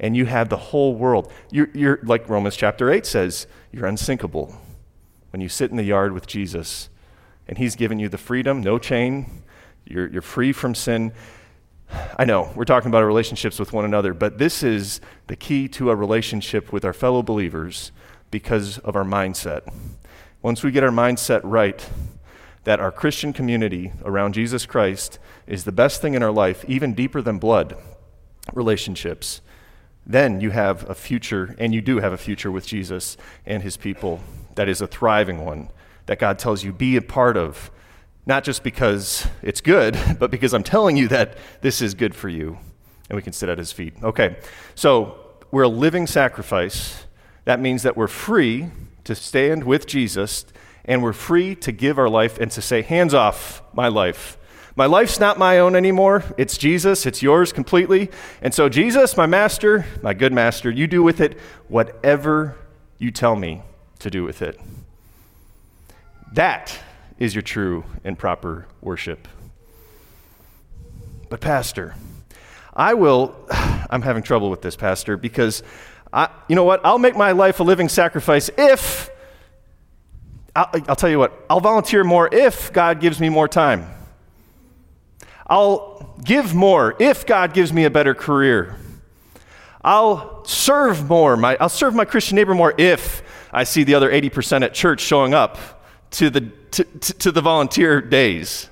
And 0.00 0.16
you 0.16 0.24
have 0.24 0.48
the 0.48 0.56
whole 0.56 0.94
world. 0.94 1.30
You're, 1.50 1.68
you're 1.74 2.00
like 2.02 2.28
Romans 2.28 2.56
chapter 2.56 2.90
8 2.90 3.04
says, 3.04 3.46
you're 3.70 3.86
unsinkable 3.86 4.56
when 5.30 5.42
you 5.42 5.48
sit 5.48 5.70
in 5.70 5.76
the 5.76 5.82
yard 5.82 6.12
with 6.12 6.26
Jesus. 6.26 6.88
And 7.46 7.58
he's 7.58 7.76
given 7.76 7.98
you 7.98 8.08
the 8.08 8.18
freedom, 8.18 8.62
no 8.62 8.78
chain. 8.78 9.42
You're, 9.84 10.08
you're 10.08 10.22
free 10.22 10.52
from 10.52 10.74
sin. 10.74 11.12
I 11.90 12.24
know 12.24 12.50
we're 12.54 12.64
talking 12.64 12.88
about 12.88 13.02
our 13.02 13.06
relationships 13.06 13.58
with 13.58 13.72
one 13.72 13.84
another, 13.84 14.12
but 14.12 14.38
this 14.38 14.62
is 14.62 15.00
the 15.26 15.36
key 15.36 15.68
to 15.68 15.90
a 15.90 15.96
relationship 15.96 16.72
with 16.72 16.84
our 16.84 16.92
fellow 16.92 17.22
believers 17.22 17.92
because 18.30 18.78
of 18.78 18.96
our 18.96 19.04
mindset. 19.04 19.62
Once 20.42 20.62
we 20.62 20.70
get 20.70 20.84
our 20.84 20.90
mindset 20.90 21.40
right, 21.44 21.88
that 22.64 22.80
our 22.80 22.92
Christian 22.92 23.32
community 23.32 23.92
around 24.04 24.34
Jesus 24.34 24.66
Christ 24.66 25.18
is 25.46 25.64
the 25.64 25.72
best 25.72 26.02
thing 26.02 26.14
in 26.14 26.22
our 26.22 26.30
life, 26.30 26.64
even 26.68 26.92
deeper 26.92 27.22
than 27.22 27.38
blood, 27.38 27.76
relationships, 28.52 29.40
then 30.06 30.40
you 30.40 30.50
have 30.50 30.88
a 30.88 30.94
future, 30.94 31.54
and 31.58 31.74
you 31.74 31.80
do 31.80 32.00
have 32.00 32.12
a 32.12 32.18
future 32.18 32.50
with 32.50 32.66
Jesus 32.66 33.16
and 33.44 33.62
his 33.62 33.76
people 33.76 34.20
that 34.54 34.68
is 34.68 34.80
a 34.80 34.86
thriving 34.86 35.44
one 35.44 35.70
that 36.06 36.18
God 36.18 36.38
tells 36.38 36.64
you 36.64 36.72
be 36.72 36.96
a 36.96 37.02
part 37.02 37.36
of, 37.36 37.70
not 38.28 38.44
just 38.44 38.62
because 38.62 39.26
it's 39.42 39.62
good, 39.62 39.98
but 40.20 40.30
because 40.30 40.54
I'm 40.54 40.62
telling 40.62 40.96
you 40.96 41.08
that 41.08 41.36
this 41.62 41.82
is 41.82 41.94
good 41.94 42.14
for 42.14 42.28
you. 42.28 42.58
And 43.08 43.16
we 43.16 43.22
can 43.22 43.32
sit 43.32 43.48
at 43.48 43.56
his 43.56 43.72
feet. 43.72 43.94
Okay, 44.02 44.36
so 44.74 45.18
we're 45.50 45.62
a 45.62 45.68
living 45.68 46.06
sacrifice. 46.06 47.06
That 47.46 47.58
means 47.58 47.82
that 47.82 47.96
we're 47.96 48.06
free 48.06 48.68
to 49.04 49.14
stand 49.14 49.64
with 49.64 49.86
Jesus 49.86 50.44
and 50.84 51.02
we're 51.02 51.14
free 51.14 51.54
to 51.56 51.72
give 51.72 51.98
our 51.98 52.08
life 52.08 52.38
and 52.38 52.50
to 52.50 52.60
say, 52.60 52.82
hands 52.82 53.14
off 53.14 53.62
my 53.72 53.88
life. 53.88 54.36
My 54.76 54.84
life's 54.84 55.18
not 55.18 55.38
my 55.38 55.58
own 55.58 55.74
anymore. 55.74 56.22
It's 56.36 56.58
Jesus. 56.58 57.06
It's 57.06 57.22
yours 57.22 57.52
completely. 57.52 58.10
And 58.42 58.54
so, 58.54 58.68
Jesus, 58.68 59.16
my 59.16 59.26
master, 59.26 59.86
my 60.02 60.14
good 60.14 60.32
master, 60.32 60.70
you 60.70 60.86
do 60.86 61.02
with 61.02 61.20
it 61.20 61.38
whatever 61.66 62.56
you 62.98 63.10
tell 63.10 63.36
me 63.36 63.62
to 63.98 64.10
do 64.10 64.22
with 64.22 64.40
it. 64.40 64.60
That 66.32 66.78
is 67.18 67.34
your 67.34 67.42
true 67.42 67.84
and 68.04 68.18
proper 68.18 68.66
worship. 68.80 69.26
But, 71.28 71.40
Pastor, 71.40 71.94
I 72.74 72.94
will, 72.94 73.34
I'm 73.50 74.02
having 74.02 74.22
trouble 74.22 74.50
with 74.50 74.62
this, 74.62 74.76
Pastor, 74.76 75.16
because 75.16 75.62
I, 76.12 76.30
you 76.48 76.56
know 76.56 76.64
what? 76.64 76.80
I'll 76.84 76.98
make 76.98 77.16
my 77.16 77.32
life 77.32 77.60
a 77.60 77.64
living 77.64 77.88
sacrifice 77.88 78.50
if, 78.56 79.10
I'll, 80.54 80.70
I'll 80.88 80.96
tell 80.96 81.10
you 81.10 81.18
what, 81.18 81.44
I'll 81.50 81.60
volunteer 81.60 82.04
more 82.04 82.32
if 82.32 82.72
God 82.72 83.00
gives 83.00 83.20
me 83.20 83.28
more 83.28 83.48
time. 83.48 83.86
I'll 85.46 86.16
give 86.24 86.54
more 86.54 86.94
if 86.98 87.26
God 87.26 87.52
gives 87.52 87.72
me 87.72 87.84
a 87.84 87.90
better 87.90 88.14
career. 88.14 88.76
I'll 89.82 90.44
serve 90.44 91.08
more. 91.08 91.36
My, 91.36 91.56
I'll 91.58 91.68
serve 91.68 91.94
my 91.94 92.04
Christian 92.04 92.36
neighbor 92.36 92.54
more 92.54 92.74
if 92.76 93.22
I 93.52 93.64
see 93.64 93.84
the 93.84 93.94
other 93.94 94.10
80% 94.10 94.62
at 94.62 94.74
church 94.74 95.00
showing 95.00 95.32
up 95.32 95.77
to 96.12 96.30
the, 96.30 96.40
to, 96.70 96.84
to, 96.84 97.32
the 97.32 97.40
volunteer 97.40 98.00
days. 98.00 98.68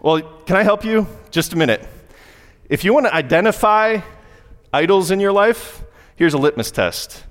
Well, 0.00 0.20
can 0.46 0.56
I 0.56 0.62
help 0.62 0.84
you? 0.84 1.06
Just 1.30 1.52
a 1.52 1.56
minute. 1.56 1.86
If 2.68 2.84
you 2.84 2.94
want 2.94 3.06
to 3.06 3.14
identify 3.14 4.00
idols 4.72 5.10
in 5.10 5.20
your 5.20 5.32
life, 5.32 5.82
here's 6.16 6.34
a 6.34 6.38
litmus 6.38 6.70
test. 6.70 7.24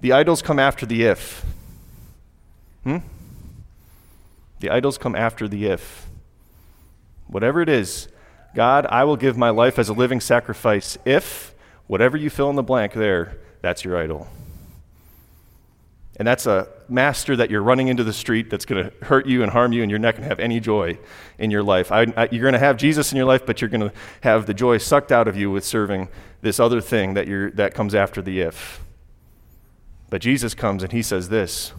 The 0.00 0.12
idols 0.12 0.42
come 0.42 0.58
after 0.58 0.86
the 0.86 1.04
if. 1.04 1.44
Hmm? 2.84 2.98
The 4.60 4.70
idols 4.70 4.98
come 4.98 5.14
after 5.14 5.48
the 5.48 5.66
if. 5.66 6.06
Whatever 7.26 7.60
it 7.60 7.68
is, 7.68 8.08
God, 8.54 8.86
I 8.86 9.04
will 9.04 9.16
give 9.16 9.36
my 9.36 9.50
life 9.50 9.78
as 9.78 9.88
a 9.88 9.92
living 9.92 10.20
sacrifice 10.20 10.96
if, 11.04 11.54
whatever 11.86 12.16
you 12.16 12.30
fill 12.30 12.50
in 12.50 12.56
the 12.56 12.62
blank 12.62 12.94
there, 12.94 13.38
that's 13.60 13.84
your 13.84 13.96
idol. 13.96 14.28
And 16.18 16.26
that's 16.26 16.46
a 16.46 16.68
master 16.88 17.36
that 17.36 17.48
you're 17.48 17.62
running 17.62 17.88
into 17.88 18.02
the 18.02 18.12
street 18.12 18.50
that's 18.50 18.64
going 18.64 18.90
to 18.90 19.04
hurt 19.04 19.26
you 19.26 19.42
and 19.42 19.52
harm 19.52 19.72
you, 19.72 19.82
and 19.82 19.90
you're 19.90 20.00
not 20.00 20.14
going 20.14 20.24
to 20.24 20.28
have 20.28 20.40
any 20.40 20.58
joy 20.58 20.98
in 21.38 21.50
your 21.50 21.62
life. 21.62 21.92
I, 21.92 22.12
I, 22.16 22.28
you're 22.32 22.42
going 22.42 22.54
to 22.54 22.58
have 22.58 22.76
Jesus 22.76 23.12
in 23.12 23.16
your 23.16 23.26
life, 23.26 23.46
but 23.46 23.60
you're 23.60 23.70
going 23.70 23.88
to 23.88 23.92
have 24.22 24.46
the 24.46 24.54
joy 24.54 24.78
sucked 24.78 25.12
out 25.12 25.28
of 25.28 25.36
you 25.36 25.50
with 25.50 25.64
serving 25.64 26.08
this 26.40 26.58
other 26.58 26.80
thing 26.80 27.14
that, 27.14 27.28
you're, 27.28 27.52
that 27.52 27.72
comes 27.72 27.94
after 27.94 28.20
the 28.20 28.40
if. 28.40 28.80
But 30.10 30.20
Jesus 30.20 30.54
comes 30.54 30.82
and 30.82 30.90
he 30.90 31.02
says 31.02 31.28
this 31.28 31.72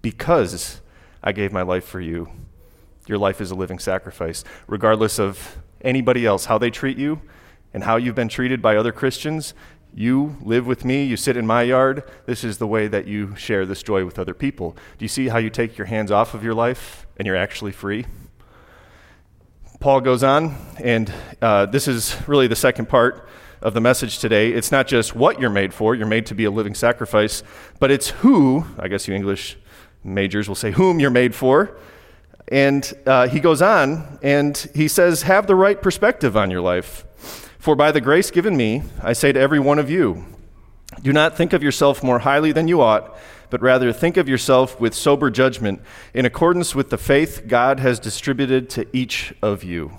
Because 0.00 0.80
I 1.22 1.32
gave 1.32 1.52
my 1.52 1.62
life 1.62 1.84
for 1.84 2.00
you, 2.00 2.30
your 3.06 3.18
life 3.18 3.40
is 3.40 3.50
a 3.50 3.56
living 3.56 3.80
sacrifice. 3.80 4.44
Regardless 4.68 5.18
of 5.18 5.58
anybody 5.80 6.24
else, 6.24 6.44
how 6.44 6.58
they 6.58 6.70
treat 6.70 6.98
you, 6.98 7.20
and 7.72 7.84
how 7.84 7.96
you've 7.96 8.14
been 8.14 8.28
treated 8.28 8.60
by 8.60 8.76
other 8.76 8.92
Christians, 8.92 9.54
you 9.94 10.36
live 10.42 10.66
with 10.66 10.84
me, 10.84 11.04
you 11.04 11.16
sit 11.16 11.36
in 11.36 11.46
my 11.46 11.62
yard. 11.62 12.04
This 12.26 12.44
is 12.44 12.58
the 12.58 12.66
way 12.66 12.88
that 12.88 13.06
you 13.06 13.34
share 13.36 13.66
this 13.66 13.82
joy 13.82 14.04
with 14.04 14.18
other 14.18 14.34
people. 14.34 14.76
Do 14.98 15.04
you 15.04 15.08
see 15.08 15.28
how 15.28 15.38
you 15.38 15.50
take 15.50 15.76
your 15.76 15.86
hands 15.86 16.10
off 16.10 16.34
of 16.34 16.44
your 16.44 16.54
life 16.54 17.06
and 17.16 17.26
you're 17.26 17.36
actually 17.36 17.72
free? 17.72 18.06
Paul 19.80 20.00
goes 20.02 20.22
on, 20.22 20.56
and 20.78 21.12
uh, 21.40 21.66
this 21.66 21.88
is 21.88 22.16
really 22.28 22.46
the 22.46 22.56
second 22.56 22.88
part 22.88 23.26
of 23.62 23.74
the 23.74 23.80
message 23.80 24.18
today. 24.18 24.52
It's 24.52 24.70
not 24.70 24.86
just 24.86 25.14
what 25.14 25.40
you're 25.40 25.50
made 25.50 25.72
for, 25.72 25.94
you're 25.94 26.06
made 26.06 26.26
to 26.26 26.34
be 26.34 26.44
a 26.44 26.50
living 26.50 26.74
sacrifice, 26.74 27.42
but 27.78 27.90
it's 27.90 28.10
who, 28.10 28.64
I 28.78 28.88
guess 28.88 29.08
you 29.08 29.14
English 29.14 29.58
majors 30.04 30.48
will 30.48 30.54
say, 30.54 30.70
whom 30.70 31.00
you're 31.00 31.10
made 31.10 31.34
for. 31.34 31.78
And 32.48 32.92
uh, 33.06 33.28
he 33.28 33.40
goes 33.40 33.62
on, 33.62 34.18
and 34.22 34.56
he 34.74 34.88
says, 34.88 35.22
have 35.22 35.46
the 35.46 35.54
right 35.54 35.80
perspective 35.80 36.36
on 36.36 36.50
your 36.50 36.60
life. 36.60 37.06
For 37.60 37.76
by 37.76 37.92
the 37.92 38.00
grace 38.00 38.30
given 38.30 38.56
me, 38.56 38.84
I 39.02 39.12
say 39.12 39.32
to 39.32 39.38
every 39.38 39.60
one 39.60 39.78
of 39.78 39.90
you, 39.90 40.24
do 41.02 41.12
not 41.12 41.36
think 41.36 41.52
of 41.52 41.62
yourself 41.62 42.02
more 42.02 42.20
highly 42.20 42.52
than 42.52 42.68
you 42.68 42.80
ought, 42.80 43.14
but 43.50 43.60
rather 43.60 43.92
think 43.92 44.16
of 44.16 44.30
yourself 44.30 44.80
with 44.80 44.94
sober 44.94 45.28
judgment, 45.28 45.82
in 46.14 46.24
accordance 46.24 46.74
with 46.74 46.88
the 46.88 46.96
faith 46.96 47.42
God 47.46 47.78
has 47.78 48.00
distributed 48.00 48.70
to 48.70 48.86
each 48.94 49.34
of 49.42 49.62
you. 49.62 49.92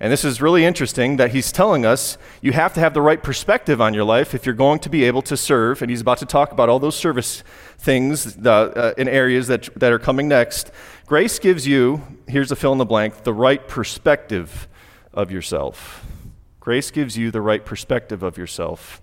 And 0.00 0.10
this 0.10 0.24
is 0.24 0.40
really 0.40 0.64
interesting 0.64 1.18
that 1.18 1.32
he's 1.32 1.52
telling 1.52 1.84
us 1.84 2.16
you 2.40 2.52
have 2.52 2.72
to 2.72 2.80
have 2.80 2.94
the 2.94 3.02
right 3.02 3.22
perspective 3.22 3.82
on 3.82 3.92
your 3.92 4.04
life 4.04 4.34
if 4.34 4.46
you're 4.46 4.54
going 4.54 4.78
to 4.78 4.88
be 4.88 5.04
able 5.04 5.20
to 5.22 5.36
serve. 5.36 5.82
And 5.82 5.90
he's 5.90 6.00
about 6.00 6.16
to 6.18 6.26
talk 6.26 6.50
about 6.50 6.70
all 6.70 6.78
those 6.78 6.96
service 6.96 7.44
things 7.76 8.36
the, 8.36 8.50
uh, 8.50 8.94
in 8.96 9.06
areas 9.06 9.48
that, 9.48 9.68
that 9.76 9.92
are 9.92 9.98
coming 9.98 10.28
next. 10.28 10.70
Grace 11.04 11.38
gives 11.38 11.66
you, 11.66 12.00
here's 12.26 12.50
a 12.50 12.56
fill 12.56 12.72
in 12.72 12.78
the 12.78 12.86
blank, 12.86 13.24
the 13.24 13.34
right 13.34 13.68
perspective 13.68 14.66
of 15.12 15.30
yourself. 15.30 16.06
Grace 16.60 16.90
gives 16.90 17.16
you 17.16 17.30
the 17.30 17.40
right 17.40 17.64
perspective 17.64 18.22
of 18.22 18.36
yourself. 18.36 19.00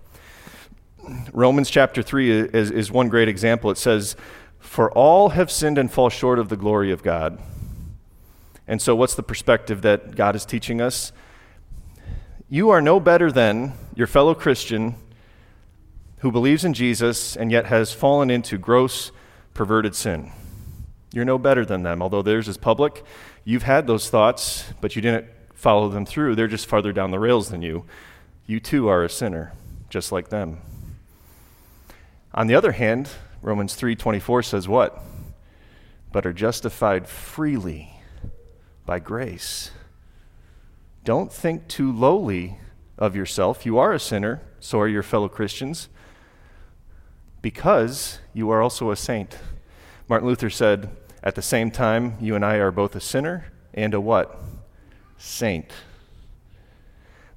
Romans 1.32 1.68
chapter 1.68 2.02
3 2.02 2.30
is, 2.30 2.70
is 2.70 2.92
one 2.92 3.08
great 3.08 3.28
example. 3.28 3.68
It 3.72 3.78
says, 3.78 4.14
For 4.60 4.92
all 4.92 5.30
have 5.30 5.50
sinned 5.50 5.76
and 5.76 5.90
fall 5.90 6.08
short 6.08 6.38
of 6.38 6.50
the 6.50 6.56
glory 6.56 6.92
of 6.92 7.02
God. 7.02 7.40
And 8.68 8.80
so, 8.80 8.94
what's 8.94 9.16
the 9.16 9.24
perspective 9.24 9.82
that 9.82 10.14
God 10.14 10.36
is 10.36 10.44
teaching 10.44 10.80
us? 10.80 11.10
You 12.48 12.70
are 12.70 12.80
no 12.80 13.00
better 13.00 13.32
than 13.32 13.72
your 13.94 14.06
fellow 14.06 14.34
Christian 14.34 14.94
who 16.18 16.30
believes 16.30 16.64
in 16.64 16.74
Jesus 16.74 17.36
and 17.36 17.50
yet 17.50 17.66
has 17.66 17.92
fallen 17.92 18.30
into 18.30 18.56
gross, 18.56 19.10
perverted 19.52 19.96
sin. 19.96 20.30
You're 21.12 21.24
no 21.24 21.38
better 21.38 21.64
than 21.64 21.82
them. 21.82 22.02
Although 22.02 22.22
theirs 22.22 22.46
is 22.46 22.56
public, 22.56 23.04
you've 23.44 23.62
had 23.64 23.86
those 23.86 24.10
thoughts, 24.10 24.72
but 24.80 24.94
you 24.94 25.02
didn't 25.02 25.26
follow 25.58 25.88
them 25.88 26.06
through. 26.06 26.36
They're 26.36 26.46
just 26.46 26.66
farther 26.66 26.92
down 26.92 27.10
the 27.10 27.18
rails 27.18 27.48
than 27.48 27.62
you. 27.62 27.84
You 28.46 28.60
too 28.60 28.86
are 28.86 29.02
a 29.02 29.10
sinner, 29.10 29.52
just 29.90 30.12
like 30.12 30.28
them. 30.28 30.58
On 32.32 32.46
the 32.46 32.54
other 32.54 32.72
hand, 32.72 33.10
Romans 33.42 33.74
3:24 33.74 34.44
says 34.44 34.68
what? 34.68 35.02
But 36.12 36.24
are 36.24 36.32
justified 36.32 37.08
freely 37.08 38.00
by 38.86 39.00
grace. 39.00 39.72
Don't 41.04 41.32
think 41.32 41.66
too 41.66 41.90
lowly 41.90 42.58
of 42.96 43.16
yourself. 43.16 43.66
You 43.66 43.78
are 43.78 43.92
a 43.92 43.98
sinner, 43.98 44.40
so 44.60 44.78
are 44.78 44.88
your 44.88 45.02
fellow 45.02 45.28
Christians, 45.28 45.88
because 47.42 48.20
you 48.32 48.48
are 48.50 48.62
also 48.62 48.92
a 48.92 48.96
saint. 48.96 49.38
Martin 50.08 50.28
Luther 50.28 50.50
said, 50.50 50.88
at 51.22 51.34
the 51.34 51.42
same 51.42 51.72
time, 51.72 52.16
you 52.20 52.36
and 52.36 52.44
I 52.44 52.56
are 52.56 52.70
both 52.70 52.94
a 52.94 53.00
sinner 53.00 53.46
and 53.74 53.92
a 53.92 54.00
what? 54.00 54.40
Saint 55.18 55.70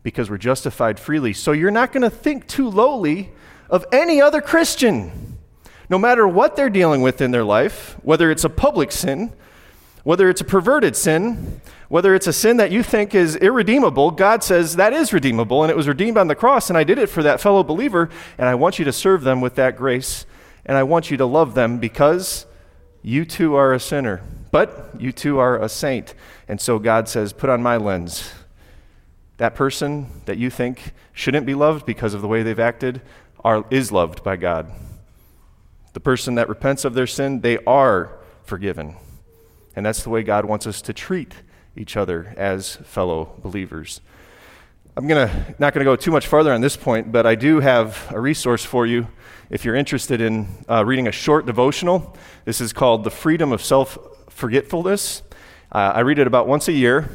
because 0.03 0.29
we're 0.29 0.37
justified 0.37 0.99
freely. 0.99 1.33
So 1.33 1.51
you're 1.51 1.71
not 1.71 1.91
going 1.91 2.03
to 2.03 2.09
think 2.09 2.47
too 2.47 2.69
lowly 2.69 3.31
of 3.69 3.85
any 3.91 4.21
other 4.21 4.41
Christian, 4.41 5.37
no 5.89 5.97
matter 5.97 6.27
what 6.27 6.55
they're 6.55 6.69
dealing 6.69 7.01
with 7.01 7.21
in 7.21 7.31
their 7.31 7.43
life, 7.43 7.97
whether 8.01 8.31
it's 8.31 8.43
a 8.43 8.49
public 8.49 8.91
sin, 8.91 9.33
whether 10.03 10.29
it's 10.29 10.41
a 10.41 10.45
perverted 10.45 10.95
sin, 10.95 11.61
whether 11.87 12.15
it's 12.15 12.27
a 12.27 12.33
sin 12.33 12.57
that 12.57 12.71
you 12.71 12.81
think 12.81 13.13
is 13.13 13.35
irredeemable, 13.35 14.11
God 14.11 14.43
says 14.43 14.77
that 14.77 14.93
is 14.93 15.13
redeemable 15.13 15.63
and 15.63 15.69
it 15.69 15.77
was 15.77 15.87
redeemed 15.87 16.17
on 16.17 16.27
the 16.27 16.35
cross 16.35 16.69
and 16.69 16.77
I 16.77 16.83
did 16.83 16.97
it 16.97 17.07
for 17.07 17.21
that 17.23 17.39
fellow 17.39 17.63
believer 17.63 18.09
and 18.37 18.47
I 18.47 18.55
want 18.55 18.79
you 18.79 18.85
to 18.85 18.93
serve 18.93 19.23
them 19.23 19.41
with 19.41 19.55
that 19.55 19.75
grace 19.75 20.25
and 20.65 20.77
I 20.77 20.83
want 20.83 21.11
you 21.11 21.17
to 21.17 21.25
love 21.25 21.53
them 21.53 21.77
because 21.77 22.45
you 23.03 23.25
too 23.25 23.55
are 23.55 23.73
a 23.73 23.79
sinner. 23.79 24.21
But 24.51 24.91
you 24.99 25.11
too 25.11 25.39
are 25.39 25.61
a 25.61 25.69
saint. 25.69 26.13
And 26.51 26.59
so 26.59 26.79
God 26.79 27.07
says, 27.07 27.31
Put 27.31 27.49
on 27.49 27.63
my 27.63 27.77
lens. 27.77 28.33
That 29.37 29.55
person 29.55 30.21
that 30.25 30.37
you 30.37 30.49
think 30.49 30.91
shouldn't 31.13 31.45
be 31.45 31.55
loved 31.55 31.85
because 31.85 32.13
of 32.13 32.21
the 32.21 32.27
way 32.27 32.43
they've 32.43 32.59
acted 32.59 33.01
are, 33.41 33.63
is 33.71 33.89
loved 33.89 34.21
by 34.21 34.35
God. 34.35 34.69
The 35.93 36.01
person 36.01 36.35
that 36.35 36.49
repents 36.49 36.83
of 36.83 36.93
their 36.93 37.07
sin, 37.07 37.39
they 37.39 37.57
are 37.59 38.19
forgiven. 38.43 38.97
And 39.77 39.85
that's 39.85 40.03
the 40.03 40.09
way 40.09 40.23
God 40.23 40.43
wants 40.43 40.67
us 40.67 40.81
to 40.81 40.93
treat 40.93 41.35
each 41.77 41.95
other 41.95 42.33
as 42.35 42.75
fellow 42.75 43.31
believers. 43.41 44.01
I'm 44.97 45.07
gonna, 45.07 45.55
not 45.57 45.73
going 45.73 45.85
to 45.85 45.89
go 45.89 45.95
too 45.95 46.11
much 46.11 46.27
farther 46.27 46.51
on 46.51 46.59
this 46.59 46.75
point, 46.75 47.13
but 47.13 47.25
I 47.25 47.35
do 47.35 47.61
have 47.61 48.11
a 48.11 48.19
resource 48.19 48.65
for 48.65 48.85
you 48.85 49.07
if 49.49 49.63
you're 49.63 49.75
interested 49.75 50.19
in 50.19 50.49
uh, 50.69 50.83
reading 50.83 51.07
a 51.07 51.13
short 51.13 51.45
devotional. 51.45 52.13
This 52.43 52.59
is 52.59 52.73
called 52.73 53.05
The 53.05 53.09
Freedom 53.09 53.53
of 53.53 53.63
Self 53.63 53.97
forgetfulness. 54.29 55.23
Uh, 55.71 55.93
I 55.95 56.01
read 56.01 56.19
it 56.19 56.27
about 56.27 56.49
once 56.49 56.67
a 56.67 56.73
year. 56.73 57.09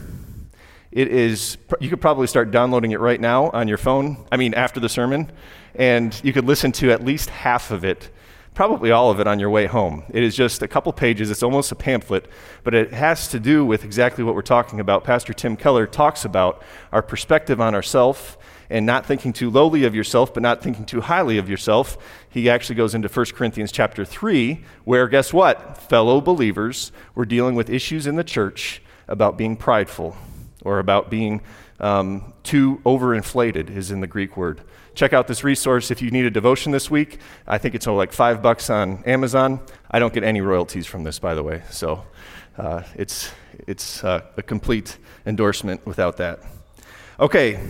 It 0.90 1.08
is, 1.08 1.58
you 1.78 1.90
could 1.90 2.00
probably 2.00 2.26
start 2.26 2.50
downloading 2.50 2.92
it 2.92 3.00
right 3.00 3.20
now 3.20 3.50
on 3.50 3.68
your 3.68 3.76
phone, 3.76 4.24
I 4.32 4.38
mean, 4.38 4.54
after 4.54 4.80
the 4.80 4.88
sermon, 4.88 5.30
and 5.74 6.18
you 6.24 6.32
could 6.32 6.46
listen 6.46 6.72
to 6.72 6.90
at 6.90 7.04
least 7.04 7.28
half 7.28 7.70
of 7.70 7.84
it, 7.84 8.08
probably 8.54 8.90
all 8.90 9.10
of 9.10 9.20
it 9.20 9.26
on 9.26 9.38
your 9.38 9.50
way 9.50 9.66
home. 9.66 10.04
It 10.08 10.22
is 10.22 10.34
just 10.34 10.62
a 10.62 10.68
couple 10.68 10.90
pages, 10.94 11.30
it's 11.30 11.42
almost 11.42 11.70
a 11.70 11.74
pamphlet, 11.74 12.30
but 12.64 12.72
it 12.72 12.94
has 12.94 13.28
to 13.28 13.38
do 13.38 13.62
with 13.62 13.84
exactly 13.84 14.24
what 14.24 14.34
we're 14.34 14.40
talking 14.40 14.80
about. 14.80 15.04
Pastor 15.04 15.34
Tim 15.34 15.54
Keller 15.54 15.86
talks 15.86 16.24
about 16.24 16.62
our 16.92 17.02
perspective 17.02 17.60
on 17.60 17.74
ourselves 17.74 18.38
and 18.70 18.86
not 18.86 19.06
thinking 19.06 19.32
too 19.32 19.50
lowly 19.50 19.84
of 19.84 19.94
yourself, 19.94 20.34
but 20.34 20.42
not 20.42 20.62
thinking 20.62 20.84
too 20.84 21.00
highly 21.00 21.38
of 21.38 21.48
yourself. 21.48 21.98
He 22.28 22.50
actually 22.50 22.76
goes 22.76 22.94
into 22.94 23.08
1 23.08 23.26
Corinthians 23.26 23.72
chapter 23.72 24.04
3, 24.04 24.64
where 24.84 25.08
guess 25.08 25.32
what? 25.32 25.78
Fellow 25.78 26.20
believers 26.20 26.92
were 27.14 27.24
dealing 27.24 27.54
with 27.54 27.70
issues 27.70 28.06
in 28.06 28.16
the 28.16 28.24
church 28.24 28.82
about 29.08 29.36
being 29.36 29.56
prideful 29.56 30.16
or 30.64 30.78
about 30.78 31.10
being 31.10 31.40
um, 31.78 32.32
too 32.42 32.80
overinflated, 32.84 33.70
is 33.70 33.90
in 33.90 34.00
the 34.00 34.06
Greek 34.06 34.36
word. 34.36 34.60
Check 34.94 35.12
out 35.12 35.28
this 35.28 35.44
resource 35.44 35.90
if 35.90 36.00
you 36.00 36.10
need 36.10 36.24
a 36.24 36.30
devotion 36.30 36.72
this 36.72 36.90
week. 36.90 37.18
I 37.46 37.58
think 37.58 37.74
it's 37.74 37.86
like 37.86 38.12
five 38.12 38.42
bucks 38.42 38.70
on 38.70 39.04
Amazon. 39.04 39.60
I 39.90 39.98
don't 39.98 40.12
get 40.12 40.24
any 40.24 40.40
royalties 40.40 40.86
from 40.86 41.04
this, 41.04 41.18
by 41.18 41.34
the 41.34 41.42
way. 41.42 41.62
So 41.70 42.04
uh, 42.56 42.82
it's, 42.94 43.30
it's 43.66 44.02
uh, 44.02 44.22
a 44.36 44.42
complete 44.42 44.96
endorsement 45.26 45.86
without 45.86 46.16
that. 46.16 46.40
Okay, 47.20 47.60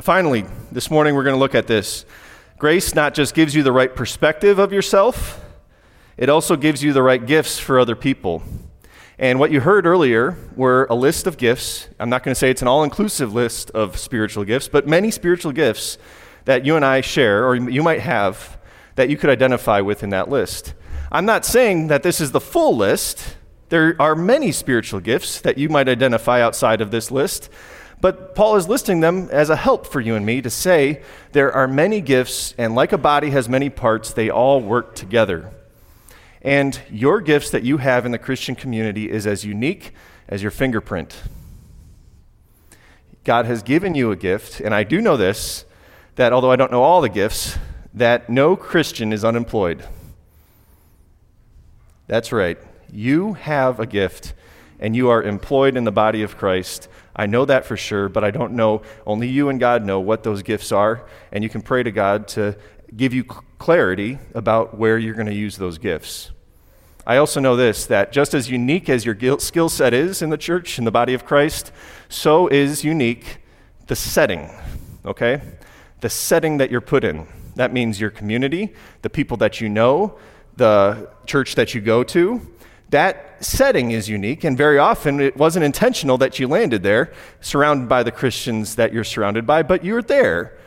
finally, 0.00 0.44
this 0.70 0.90
morning 0.90 1.14
we're 1.14 1.24
going 1.24 1.34
to 1.34 1.40
look 1.40 1.54
at 1.54 1.66
this. 1.66 2.04
Grace 2.58 2.94
not 2.94 3.14
just 3.14 3.34
gives 3.34 3.54
you 3.54 3.62
the 3.62 3.72
right 3.72 3.94
perspective 3.94 4.58
of 4.58 4.72
yourself, 4.72 5.44
it 6.16 6.28
also 6.28 6.56
gives 6.56 6.82
you 6.82 6.92
the 6.92 7.02
right 7.02 7.24
gifts 7.24 7.58
for 7.58 7.78
other 7.78 7.94
people. 7.94 8.42
And 9.18 9.38
what 9.40 9.50
you 9.50 9.60
heard 9.60 9.86
earlier 9.86 10.36
were 10.54 10.86
a 10.90 10.94
list 10.94 11.26
of 11.26 11.36
gifts. 11.36 11.88
I'm 11.98 12.08
not 12.08 12.22
going 12.22 12.32
to 12.32 12.38
say 12.38 12.50
it's 12.50 12.62
an 12.62 12.68
all 12.68 12.84
inclusive 12.84 13.34
list 13.34 13.70
of 13.72 13.98
spiritual 13.98 14.44
gifts, 14.44 14.68
but 14.68 14.86
many 14.86 15.10
spiritual 15.10 15.52
gifts 15.52 15.98
that 16.44 16.64
you 16.64 16.76
and 16.76 16.84
I 16.84 17.00
share, 17.00 17.46
or 17.46 17.56
you 17.56 17.82
might 17.82 18.00
have, 18.00 18.58
that 18.94 19.08
you 19.08 19.16
could 19.16 19.30
identify 19.30 19.80
with 19.80 20.02
in 20.02 20.10
that 20.10 20.28
list. 20.28 20.74
I'm 21.10 21.26
not 21.26 21.44
saying 21.44 21.88
that 21.88 22.02
this 22.02 22.20
is 22.20 22.32
the 22.32 22.40
full 22.40 22.76
list. 22.76 23.36
There 23.68 23.96
are 24.00 24.14
many 24.14 24.52
spiritual 24.52 25.00
gifts 25.00 25.40
that 25.40 25.58
you 25.58 25.68
might 25.68 25.88
identify 25.88 26.40
outside 26.40 26.80
of 26.80 26.90
this 26.90 27.10
list. 27.10 27.50
But 28.00 28.34
Paul 28.34 28.56
is 28.56 28.68
listing 28.68 29.00
them 29.00 29.28
as 29.30 29.50
a 29.50 29.56
help 29.56 29.86
for 29.86 30.00
you 30.00 30.14
and 30.14 30.24
me 30.24 30.40
to 30.42 30.50
say 30.50 31.02
there 31.32 31.52
are 31.52 31.66
many 31.66 32.00
gifts, 32.00 32.54
and 32.56 32.74
like 32.74 32.92
a 32.92 32.98
body 32.98 33.30
has 33.30 33.48
many 33.48 33.70
parts, 33.70 34.12
they 34.12 34.30
all 34.30 34.60
work 34.60 34.94
together. 34.94 35.50
And 36.40 36.80
your 36.90 37.20
gifts 37.20 37.50
that 37.50 37.64
you 37.64 37.78
have 37.78 38.06
in 38.06 38.12
the 38.12 38.18
Christian 38.18 38.54
community 38.54 39.10
is 39.10 39.26
as 39.26 39.44
unique 39.44 39.92
as 40.28 40.42
your 40.42 40.52
fingerprint. 40.52 41.22
God 43.24 43.46
has 43.46 43.62
given 43.62 43.94
you 43.94 44.12
a 44.12 44.16
gift, 44.16 44.60
and 44.60 44.74
I 44.74 44.84
do 44.84 45.00
know 45.00 45.16
this 45.16 45.64
that 46.14 46.32
although 46.32 46.50
I 46.50 46.56
don't 46.56 46.72
know 46.72 46.82
all 46.82 47.00
the 47.00 47.08
gifts, 47.08 47.58
that 47.94 48.28
no 48.28 48.56
Christian 48.56 49.12
is 49.12 49.24
unemployed. 49.24 49.84
That's 52.08 52.32
right. 52.32 52.58
You 52.92 53.34
have 53.34 53.78
a 53.78 53.86
gift, 53.86 54.34
and 54.80 54.96
you 54.96 55.08
are 55.10 55.22
employed 55.22 55.76
in 55.76 55.84
the 55.84 55.92
body 55.92 56.22
of 56.22 56.36
Christ 56.36 56.88
I 57.18 57.26
know 57.26 57.44
that 57.44 57.66
for 57.66 57.76
sure, 57.76 58.08
but 58.08 58.22
I 58.22 58.30
don't 58.30 58.52
know. 58.52 58.82
Only 59.04 59.28
you 59.28 59.48
and 59.48 59.58
God 59.58 59.84
know 59.84 59.98
what 59.98 60.22
those 60.22 60.42
gifts 60.42 60.70
are, 60.70 61.04
and 61.32 61.42
you 61.42 61.50
can 61.50 61.60
pray 61.60 61.82
to 61.82 61.90
God 61.90 62.28
to 62.28 62.56
give 62.96 63.12
you 63.12 63.24
clarity 63.24 64.18
about 64.34 64.78
where 64.78 64.96
you're 64.96 65.14
going 65.14 65.26
to 65.26 65.34
use 65.34 65.56
those 65.56 65.78
gifts. 65.78 66.30
I 67.04 67.16
also 67.16 67.40
know 67.40 67.56
this 67.56 67.86
that 67.86 68.12
just 68.12 68.34
as 68.34 68.48
unique 68.50 68.88
as 68.88 69.04
your 69.04 69.16
skill 69.40 69.68
set 69.68 69.92
is 69.92 70.22
in 70.22 70.30
the 70.30 70.36
church, 70.36 70.78
in 70.78 70.84
the 70.84 70.90
body 70.90 71.12
of 71.12 71.24
Christ, 71.24 71.72
so 72.08 72.46
is 72.48 72.84
unique 72.84 73.38
the 73.88 73.96
setting, 73.96 74.50
okay? 75.04 75.40
The 76.00 76.10
setting 76.10 76.58
that 76.58 76.70
you're 76.70 76.80
put 76.80 77.02
in. 77.02 77.26
That 77.56 77.72
means 77.72 78.00
your 78.00 78.10
community, 78.10 78.74
the 79.02 79.10
people 79.10 79.38
that 79.38 79.60
you 79.60 79.68
know, 79.68 80.18
the 80.56 81.10
church 81.26 81.56
that 81.56 81.74
you 81.74 81.80
go 81.80 82.04
to, 82.04 82.40
that 82.90 83.44
setting 83.44 83.90
is 83.90 84.08
unique, 84.08 84.44
and 84.44 84.56
very 84.56 84.78
often 84.78 85.20
it 85.20 85.36
wasn't 85.36 85.64
intentional 85.64 86.16
that 86.18 86.38
you 86.38 86.48
landed 86.48 86.82
there, 86.82 87.12
surrounded 87.40 87.88
by 87.88 88.02
the 88.02 88.10
Christians 88.10 88.76
that 88.76 88.92
you're 88.92 89.04
surrounded 89.04 89.46
by, 89.46 89.62
but 89.62 89.84
you're 89.84 90.02
there. 90.02 90.58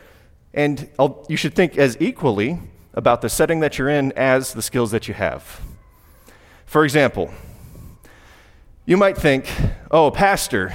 And 0.53 0.89
you 1.27 1.37
should 1.37 1.53
think 1.53 1.77
as 1.77 1.97
equally 1.99 2.59
about 2.93 3.21
the 3.21 3.29
setting 3.29 3.61
that 3.61 3.77
you're 3.77 3.89
in 3.89 4.11
as 4.13 4.53
the 4.53 4.61
skills 4.61 4.91
that 4.91 5.07
you 5.07 5.13
have. 5.13 5.61
For 6.65 6.83
example, 6.83 7.31
you 8.85 8.97
might 8.97 9.17
think, 9.17 9.51
oh, 9.89 10.11
Pastor, 10.11 10.73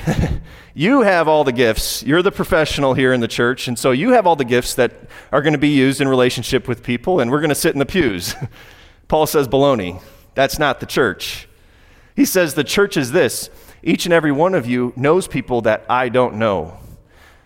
you 0.75 1.03
have 1.03 1.29
all 1.29 1.45
the 1.45 1.53
gifts. 1.53 2.03
You're 2.03 2.23
the 2.23 2.33
professional 2.33 2.95
here 2.95 3.13
in 3.13 3.21
the 3.21 3.29
church, 3.29 3.69
and 3.69 3.79
so 3.79 3.93
you 3.93 4.11
have 4.13 4.27
all 4.27 4.37
the 4.37 4.45
gifts 4.45 4.75
that 4.75 4.93
are 5.31 5.43
going 5.43 5.53
to 5.53 5.59
be 5.59 5.69
used 5.69 6.01
in 6.01 6.09
relationship 6.09 6.67
with 6.67 6.83
people, 6.83 7.21
and 7.21 7.31
we're 7.31 7.41
going 7.41 7.51
to 7.51 7.55
sit 7.55 7.75
in 7.75 7.79
the 7.79 7.87
pews. 7.87 8.35
Paul 9.09 9.27
says, 9.27 9.47
baloney. 9.47 10.03
That's 10.37 10.59
not 10.61 10.79
the 10.79 10.87
church. 10.87 11.49
He 12.15 12.25
says 12.25 12.55
the 12.55 12.63
church 12.63 12.97
is 12.97 13.11
this 13.11 13.51
each 13.83 14.05
and 14.05 14.13
every 14.13 14.33
one 14.33 14.55
of 14.55 14.67
you 14.67 14.93
knows 14.95 15.27
people 15.27 15.63
that 15.63 15.85
I 15.89 16.09
don't 16.09 16.37
know. 16.37 16.79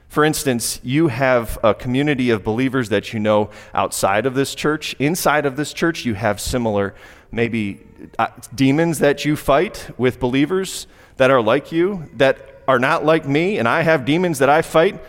For 0.09 0.25
instance, 0.25 0.81
you 0.83 1.07
have 1.07 1.57
a 1.63 1.73
community 1.73 2.31
of 2.31 2.43
believers 2.43 2.89
that 2.89 3.13
you 3.13 3.21
know 3.21 3.51
outside 3.73 4.27
of 4.27 4.35
this 4.35 4.57
church. 4.57 4.95
Inside 4.99 5.47
of 5.47 5.57
this 5.57 5.73
church, 5.73 6.05
you 6.05 6.15
have 6.15 6.41
similar, 6.41 6.97
maybe 7.31 7.81
uh, 8.19 8.29
demons 8.55 8.99
that 8.99 9.25
you 9.25 9.37
fight 9.37 9.89
with 9.97 10.19
believers 10.19 10.89
that 11.17 11.31
are 11.31 11.41
like 11.41 11.71
you, 11.71 12.11
that 12.15 12.63
are 12.67 12.81
not 12.81 13.05
like 13.05 13.25
me, 13.25 13.59
and 13.59 13.69
I 13.69 13.83
have 13.83 14.05
demons 14.05 14.41
that 14.41 14.49
I 14.49 14.63
fight 14.63 15.01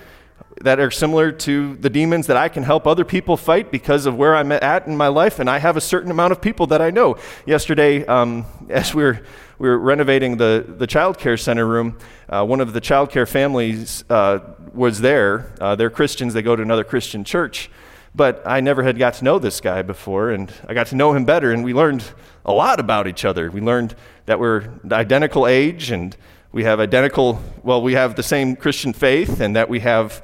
that 0.63 0.79
are 0.79 0.91
similar 0.91 1.31
to 1.31 1.75
the 1.77 1.89
demons 1.89 2.27
that 2.27 2.37
I 2.37 2.49
can 2.49 2.63
help 2.63 2.85
other 2.87 3.05
people 3.05 3.37
fight 3.37 3.71
because 3.71 4.05
of 4.05 4.15
where 4.15 4.35
I'm 4.35 4.51
at 4.51 4.87
in 4.87 4.95
my 4.95 5.07
life, 5.07 5.39
and 5.39 5.49
I 5.49 5.59
have 5.59 5.77
a 5.77 5.81
certain 5.81 6.11
amount 6.11 6.31
of 6.31 6.41
people 6.41 6.67
that 6.67 6.81
I 6.81 6.91
know. 6.91 7.17
Yesterday, 7.45 8.05
um, 8.05 8.45
as 8.69 8.93
we 8.93 9.03
were, 9.03 9.21
we 9.57 9.69
were 9.69 9.77
renovating 9.77 10.37
the, 10.37 10.65
the 10.67 10.87
child 10.87 11.17
care 11.17 11.37
center 11.37 11.65
room, 11.67 11.97
uh, 12.29 12.45
one 12.45 12.61
of 12.61 12.73
the 12.73 12.81
child 12.81 13.09
care 13.11 13.25
families 13.25 14.03
uh, 14.09 14.39
was 14.73 15.01
there. 15.01 15.51
Uh, 15.59 15.75
they're 15.75 15.89
Christians, 15.89 16.33
they 16.33 16.41
go 16.41 16.55
to 16.55 16.61
another 16.61 16.83
Christian 16.83 17.23
church. 17.23 17.69
But 18.13 18.41
I 18.45 18.59
never 18.59 18.83
had 18.83 18.97
got 18.97 19.13
to 19.15 19.23
know 19.23 19.39
this 19.39 19.61
guy 19.61 19.83
before, 19.83 20.31
and 20.31 20.51
I 20.67 20.73
got 20.73 20.87
to 20.87 20.95
know 20.95 21.13
him 21.13 21.23
better, 21.23 21.51
and 21.51 21.63
we 21.63 21.73
learned 21.73 22.03
a 22.45 22.51
lot 22.51 22.79
about 22.79 23.07
each 23.07 23.23
other. 23.23 23.49
We 23.49 23.61
learned 23.61 23.95
that 24.25 24.37
we're 24.37 24.67
identical 24.91 25.47
age, 25.47 25.91
and 25.91 26.15
we 26.51 26.65
have 26.65 26.81
identical, 26.81 27.41
well, 27.63 27.81
we 27.81 27.93
have 27.93 28.15
the 28.15 28.23
same 28.23 28.57
Christian 28.57 28.91
faith, 28.91 29.39
and 29.39 29.55
that 29.55 29.69
we 29.69 29.79
have 29.79 30.21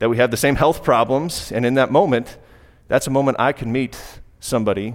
that 0.00 0.08
we 0.08 0.16
have 0.16 0.30
the 0.30 0.36
same 0.36 0.56
health 0.56 0.82
problems, 0.82 1.52
and 1.52 1.64
in 1.64 1.74
that 1.74 1.92
moment, 1.92 2.38
that's 2.88 3.06
a 3.06 3.10
moment 3.10 3.36
I 3.38 3.52
can 3.52 3.70
meet 3.70 3.96
somebody 4.40 4.94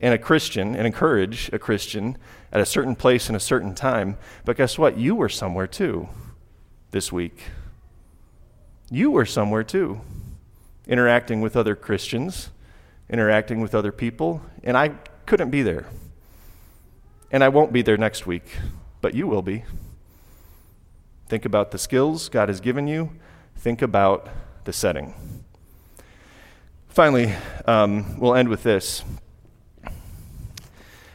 and 0.00 0.12
a 0.12 0.18
Christian 0.18 0.74
and 0.74 0.86
encourage 0.86 1.48
a 1.52 1.58
Christian 1.58 2.18
at 2.52 2.60
a 2.60 2.66
certain 2.66 2.96
place 2.96 3.30
in 3.30 3.36
a 3.36 3.40
certain 3.40 3.74
time. 3.74 4.18
But 4.44 4.56
guess 4.56 4.76
what? 4.76 4.98
You 4.98 5.14
were 5.14 5.28
somewhere 5.28 5.68
too 5.68 6.08
this 6.90 7.12
week. 7.12 7.44
You 8.90 9.12
were 9.12 9.24
somewhere 9.24 9.62
too, 9.62 10.00
interacting 10.88 11.40
with 11.40 11.56
other 11.56 11.76
Christians, 11.76 12.50
interacting 13.08 13.60
with 13.60 13.72
other 13.72 13.92
people, 13.92 14.42
and 14.64 14.76
I 14.76 14.88
couldn't 15.26 15.50
be 15.50 15.62
there. 15.62 15.86
And 17.30 17.44
I 17.44 17.48
won't 17.48 17.72
be 17.72 17.82
there 17.82 17.96
next 17.96 18.26
week, 18.26 18.56
but 19.00 19.14
you 19.14 19.28
will 19.28 19.42
be. 19.42 19.64
Think 21.28 21.44
about 21.44 21.70
the 21.70 21.78
skills 21.78 22.28
God 22.28 22.48
has 22.48 22.60
given 22.60 22.88
you 22.88 23.12
Think 23.62 23.80
about 23.80 24.28
the 24.64 24.72
setting. 24.72 25.14
Finally, 26.88 27.32
um, 27.64 28.18
we'll 28.18 28.34
end 28.34 28.48
with 28.48 28.64
this. 28.64 29.04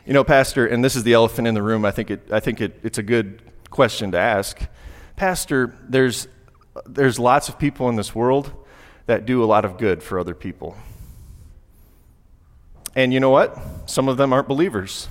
You 0.06 0.14
know, 0.14 0.24
Pastor, 0.24 0.66
and 0.66 0.82
this 0.82 0.96
is 0.96 1.04
the 1.04 1.12
elephant 1.12 1.46
in 1.46 1.56
the 1.56 1.62
room. 1.62 1.84
I 1.84 1.92
think, 1.92 2.10
it, 2.10 2.32
I 2.32 2.40
think 2.40 2.62
it, 2.62 2.80
it's 2.84 2.98
a 2.98 3.04
good 3.04 3.42
question 3.70 4.14
to 4.14 4.18
ask. 4.18 4.62
Pastor, 5.18 5.76
there's, 5.90 6.30
there's 6.86 7.20
lots 7.20 7.50
of 7.50 7.60
people 7.60 7.90
in 7.90 7.98
this 7.98 8.16
world 8.16 8.54
that 9.08 9.26
do 9.26 9.44
a 9.44 9.46
lot 9.46 9.66
of 9.66 9.78
good 9.78 10.02
for 10.02 10.18
other 10.18 10.34
people. 10.34 10.78
And 12.96 13.12
you 13.12 13.20
know 13.20 13.30
what? 13.30 13.58
Some 13.88 14.08
of 14.08 14.16
them 14.16 14.32
aren't 14.32 14.48
believers. 14.48 15.10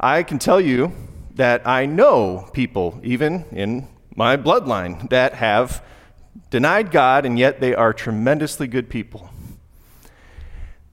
I 0.00 0.22
can 0.22 0.38
tell 0.38 0.62
you 0.62 0.92
that 1.34 1.66
I 1.68 1.84
know 1.84 2.48
people, 2.54 2.98
even 3.02 3.44
in 3.52 3.86
my 4.16 4.38
bloodline, 4.38 5.10
that 5.10 5.34
have 5.34 5.84
denied 6.50 6.90
God, 6.90 7.24
and 7.26 7.38
yet 7.38 7.60
they 7.60 7.74
are 7.74 7.92
tremendously 7.92 8.66
good 8.66 8.88
people. 8.88 9.30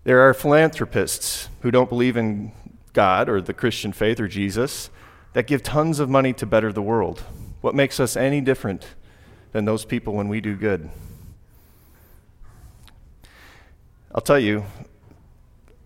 There 0.03 0.27
are 0.27 0.33
philanthropists 0.33 1.49
who 1.61 1.71
don't 1.71 1.89
believe 1.89 2.17
in 2.17 2.51
God 2.93 3.29
or 3.29 3.41
the 3.41 3.53
Christian 3.53 3.91
faith 3.91 4.19
or 4.19 4.27
Jesus 4.27 4.89
that 5.33 5.47
give 5.47 5.61
tons 5.61 5.99
of 5.99 6.09
money 6.09 6.33
to 6.33 6.45
better 6.45 6.71
the 6.71 6.81
world. 6.81 7.23
What 7.61 7.75
makes 7.75 7.99
us 7.99 8.15
any 8.15 8.41
different 8.41 8.87
than 9.51 9.65
those 9.65 9.85
people 9.85 10.13
when 10.13 10.27
we 10.27 10.41
do 10.41 10.55
good? 10.55 10.89
I'll 14.13 14.21
tell 14.21 14.39
you, 14.39 14.65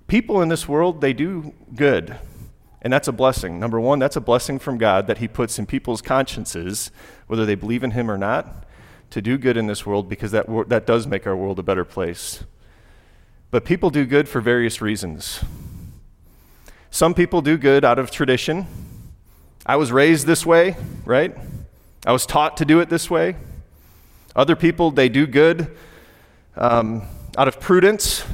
people 0.07 0.41
in 0.41 0.49
this 0.49 0.67
world, 0.67 1.01
they 1.01 1.13
do 1.13 1.53
good. 1.75 2.17
And 2.81 2.91
that's 2.91 3.07
a 3.07 3.13
blessing. 3.13 3.59
Number 3.59 3.79
one, 3.79 3.99
that's 3.99 4.15
a 4.15 4.21
blessing 4.21 4.59
from 4.59 4.77
God 4.77 5.07
that 5.07 5.17
He 5.17 5.27
puts 5.27 5.57
in 5.57 5.65
people's 5.65 6.01
consciences, 6.01 6.91
whether 7.27 7.45
they 7.45 7.55
believe 7.55 7.83
in 7.83 7.91
Him 7.91 8.11
or 8.11 8.17
not, 8.17 8.65
to 9.13 9.21
do 9.21 9.37
good 9.37 9.57
in 9.57 9.67
this 9.67 9.85
world 9.85 10.09
because 10.09 10.31
that, 10.31 10.47
that 10.69 10.87
does 10.87 11.05
make 11.05 11.27
our 11.27 11.35
world 11.35 11.59
a 11.59 11.63
better 11.63 11.85
place. 11.85 12.43
But 13.51 13.63
people 13.63 13.91
do 13.91 14.07
good 14.07 14.27
for 14.27 14.41
various 14.41 14.81
reasons. 14.81 15.43
Some 16.89 17.13
people 17.13 17.43
do 17.43 17.55
good 17.55 17.85
out 17.85 17.99
of 17.99 18.09
tradition. 18.09 18.65
I 19.67 19.75
was 19.75 19.91
raised 19.91 20.25
this 20.25 20.47
way, 20.47 20.75
right? 21.05 21.37
I 22.07 22.11
was 22.11 22.25
taught 22.25 22.57
to 22.57 22.65
do 22.65 22.79
it 22.79 22.89
this 22.89 23.07
way. 23.07 23.35
Other 24.35 24.55
people, 24.55 24.89
they 24.89 25.09
do 25.09 25.27
good 25.27 25.77
um, 26.55 27.03
out 27.37 27.47
of 27.47 27.59
prudence. 27.59 28.25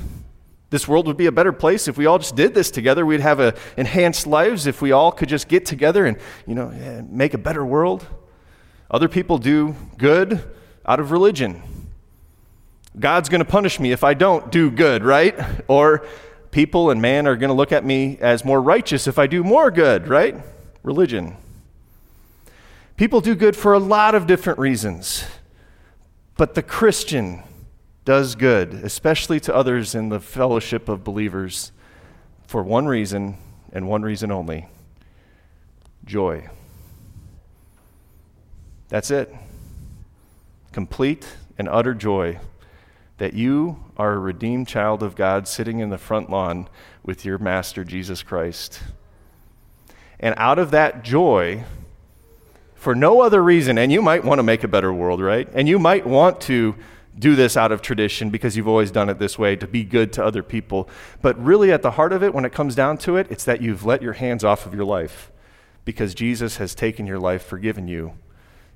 This 0.69 0.87
world 0.87 1.07
would 1.07 1.17
be 1.17 1.25
a 1.25 1.31
better 1.33 1.51
place 1.51 1.89
if 1.89 1.97
we 1.97 2.05
all 2.05 2.19
just 2.19 2.37
did 2.37 2.53
this 2.53 2.71
together. 2.71 3.05
We'd 3.05 3.19
have 3.19 3.41
a, 3.41 3.53
enhanced 3.75 4.27
lives 4.27 4.65
if 4.65 4.81
we 4.81 4.93
all 4.93 5.11
could 5.11 5.27
just 5.27 5.49
get 5.49 5.65
together 5.65 6.05
and, 6.05 6.17
you 6.47 6.55
know, 6.55 6.69
make 7.09 7.33
a 7.33 7.37
better 7.37 7.65
world. 7.65 8.07
Other 8.89 9.09
people 9.09 9.39
do 9.39 9.75
good 9.97 10.41
out 10.89 10.99
of 10.99 11.11
religion. 11.11 11.61
God's 12.99 13.29
going 13.29 13.39
to 13.39 13.45
punish 13.45 13.79
me 13.79 13.91
if 13.91 14.03
I 14.03 14.15
don't 14.15 14.51
do 14.51 14.71
good, 14.71 15.03
right? 15.03 15.39
Or 15.67 16.03
people 16.49 16.89
and 16.89 16.99
man 16.99 17.27
are 17.27 17.35
going 17.35 17.49
to 17.49 17.53
look 17.53 17.71
at 17.71 17.85
me 17.85 18.17
as 18.19 18.43
more 18.43 18.59
righteous 18.59 19.05
if 19.05 19.19
I 19.19 19.27
do 19.27 19.43
more 19.43 19.69
good, 19.69 20.07
right? 20.07 20.35
Religion. 20.81 21.37
People 22.97 23.21
do 23.21 23.35
good 23.35 23.55
for 23.55 23.73
a 23.73 23.79
lot 23.79 24.15
of 24.15 24.25
different 24.25 24.57
reasons. 24.57 25.25
But 26.35 26.55
the 26.55 26.63
Christian 26.63 27.43
does 28.03 28.33
good, 28.33 28.73
especially 28.73 29.39
to 29.41 29.55
others 29.55 29.93
in 29.93 30.09
the 30.09 30.19
fellowship 30.19 30.89
of 30.89 31.03
believers, 31.03 31.71
for 32.47 32.63
one 32.63 32.87
reason 32.87 33.37
and 33.71 33.87
one 33.87 34.01
reason 34.01 34.31
only 34.31 34.65
joy. 36.03 36.49
That's 38.87 39.11
it. 39.11 39.31
Complete 40.71 41.27
and 41.57 41.67
utter 41.67 41.93
joy 41.93 42.39
that 43.17 43.33
you 43.33 43.83
are 43.97 44.13
a 44.13 44.19
redeemed 44.19 44.67
child 44.67 45.03
of 45.03 45.15
God 45.15 45.47
sitting 45.47 45.79
in 45.79 45.89
the 45.89 45.97
front 45.97 46.29
lawn 46.29 46.69
with 47.03 47.25
your 47.25 47.37
Master 47.37 47.83
Jesus 47.83 48.23
Christ. 48.23 48.81
And 50.19 50.33
out 50.37 50.57
of 50.57 50.71
that 50.71 51.03
joy, 51.03 51.63
for 52.75 52.95
no 52.95 53.21
other 53.21 53.43
reason, 53.43 53.77
and 53.77 53.91
you 53.91 54.01
might 54.01 54.23
want 54.23 54.39
to 54.39 54.43
make 54.43 54.63
a 54.63 54.67
better 54.67 54.93
world, 54.93 55.21
right? 55.21 55.49
And 55.53 55.67
you 55.67 55.79
might 55.79 56.07
want 56.07 56.39
to 56.41 56.75
do 57.17 57.35
this 57.35 57.57
out 57.57 57.73
of 57.73 57.81
tradition 57.81 58.29
because 58.29 58.55
you've 58.55 58.67
always 58.67 58.91
done 58.91 59.09
it 59.09 59.19
this 59.19 59.37
way 59.37 59.57
to 59.57 59.67
be 59.67 59.83
good 59.83 60.13
to 60.13 60.23
other 60.23 60.41
people. 60.41 60.87
But 61.21 61.37
really, 61.43 61.73
at 61.73 61.81
the 61.81 61.91
heart 61.91 62.13
of 62.13 62.23
it, 62.23 62.33
when 62.33 62.45
it 62.45 62.53
comes 62.53 62.75
down 62.75 62.97
to 62.99 63.17
it, 63.17 63.27
it's 63.29 63.43
that 63.43 63.61
you've 63.61 63.85
let 63.85 64.01
your 64.01 64.13
hands 64.13 64.45
off 64.45 64.65
of 64.65 64.73
your 64.73 64.85
life 64.85 65.29
because 65.83 66.13
Jesus 66.13 66.57
has 66.57 66.73
taken 66.73 67.05
your 67.05 67.19
life, 67.19 67.43
forgiven 67.43 67.87
you, 67.89 68.13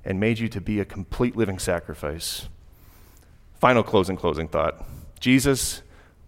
and 0.04 0.20
made 0.20 0.38
you 0.38 0.48
to 0.48 0.60
be 0.60 0.80
a 0.80 0.84
complete 0.84 1.36
living 1.36 1.58
sacrifice. 1.58 2.48
Final 3.60 3.82
closing, 3.82 4.16
closing 4.16 4.48
thought 4.48 4.84
Jesus 5.20 5.82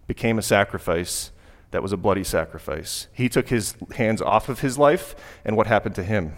became 0.07 0.39
a 0.39 0.41
sacrifice 0.41 1.31
that 1.71 1.83
was 1.83 1.91
a 1.91 1.97
bloody 1.97 2.23
sacrifice. 2.23 3.07
He 3.13 3.29
took 3.29 3.49
his 3.49 3.75
hands 3.95 4.21
off 4.21 4.49
of 4.49 4.61
his 4.61 4.77
life, 4.77 5.15
and 5.45 5.55
what 5.55 5.67
happened 5.67 5.95
to 5.95 6.03
him? 6.03 6.33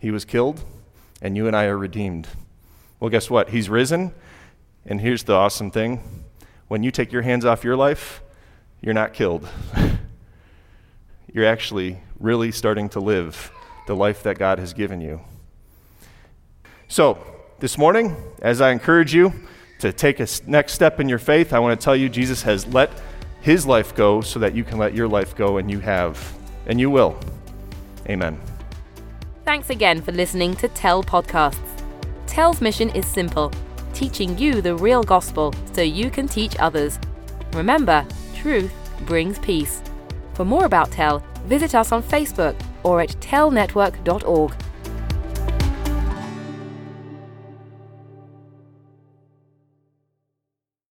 He 0.00 0.10
was 0.10 0.24
killed, 0.24 0.64
and 1.22 1.36
you 1.36 1.46
and 1.46 1.56
I 1.56 1.66
are 1.66 1.78
redeemed. 1.78 2.28
Well, 2.98 3.08
guess 3.08 3.30
what? 3.30 3.50
He's 3.50 3.68
risen, 3.68 4.12
and 4.84 5.00
here's 5.00 5.22
the 5.22 5.34
awesome 5.34 5.70
thing 5.70 6.00
when 6.68 6.82
you 6.82 6.90
take 6.90 7.12
your 7.12 7.22
hands 7.22 7.44
off 7.44 7.64
your 7.64 7.76
life, 7.76 8.22
you're 8.80 8.94
not 8.94 9.12
killed. 9.12 9.48
you're 11.32 11.46
actually 11.46 12.00
really 12.18 12.50
starting 12.50 12.88
to 12.90 13.00
live 13.00 13.52
the 13.86 13.94
life 13.94 14.22
that 14.22 14.38
God 14.38 14.58
has 14.58 14.72
given 14.72 15.00
you. 15.00 15.20
So, 16.92 17.16
this 17.58 17.78
morning, 17.78 18.14
as 18.42 18.60
I 18.60 18.70
encourage 18.70 19.14
you 19.14 19.32
to 19.78 19.94
take 19.94 20.20
a 20.20 20.26
next 20.46 20.74
step 20.74 21.00
in 21.00 21.08
your 21.08 21.18
faith, 21.18 21.54
I 21.54 21.58
want 21.58 21.80
to 21.80 21.82
tell 21.82 21.96
you 21.96 22.10
Jesus 22.10 22.42
has 22.42 22.66
let 22.66 22.90
his 23.40 23.64
life 23.64 23.94
go 23.94 24.20
so 24.20 24.38
that 24.40 24.54
you 24.54 24.62
can 24.62 24.76
let 24.76 24.94
your 24.94 25.08
life 25.08 25.34
go, 25.34 25.56
and 25.56 25.70
you 25.70 25.80
have, 25.80 26.18
and 26.66 26.78
you 26.78 26.90
will. 26.90 27.18
Amen. 28.10 28.38
Thanks 29.46 29.70
again 29.70 30.02
for 30.02 30.12
listening 30.12 30.54
to 30.56 30.68
Tell 30.68 31.02
Podcasts. 31.02 31.82
Tell's 32.26 32.60
mission 32.60 32.90
is 32.90 33.06
simple 33.06 33.50
teaching 33.94 34.36
you 34.36 34.60
the 34.60 34.76
real 34.76 35.02
gospel 35.02 35.54
so 35.72 35.80
you 35.80 36.10
can 36.10 36.28
teach 36.28 36.56
others. 36.58 36.98
Remember, 37.54 38.04
truth 38.34 38.70
brings 39.06 39.38
peace. 39.38 39.82
For 40.34 40.44
more 40.44 40.66
about 40.66 40.90
Tell, 40.90 41.20
visit 41.46 41.74
us 41.74 41.90
on 41.90 42.02
Facebook 42.02 42.54
or 42.82 43.00
at 43.00 43.12
tellnetwork.org. 43.20 44.52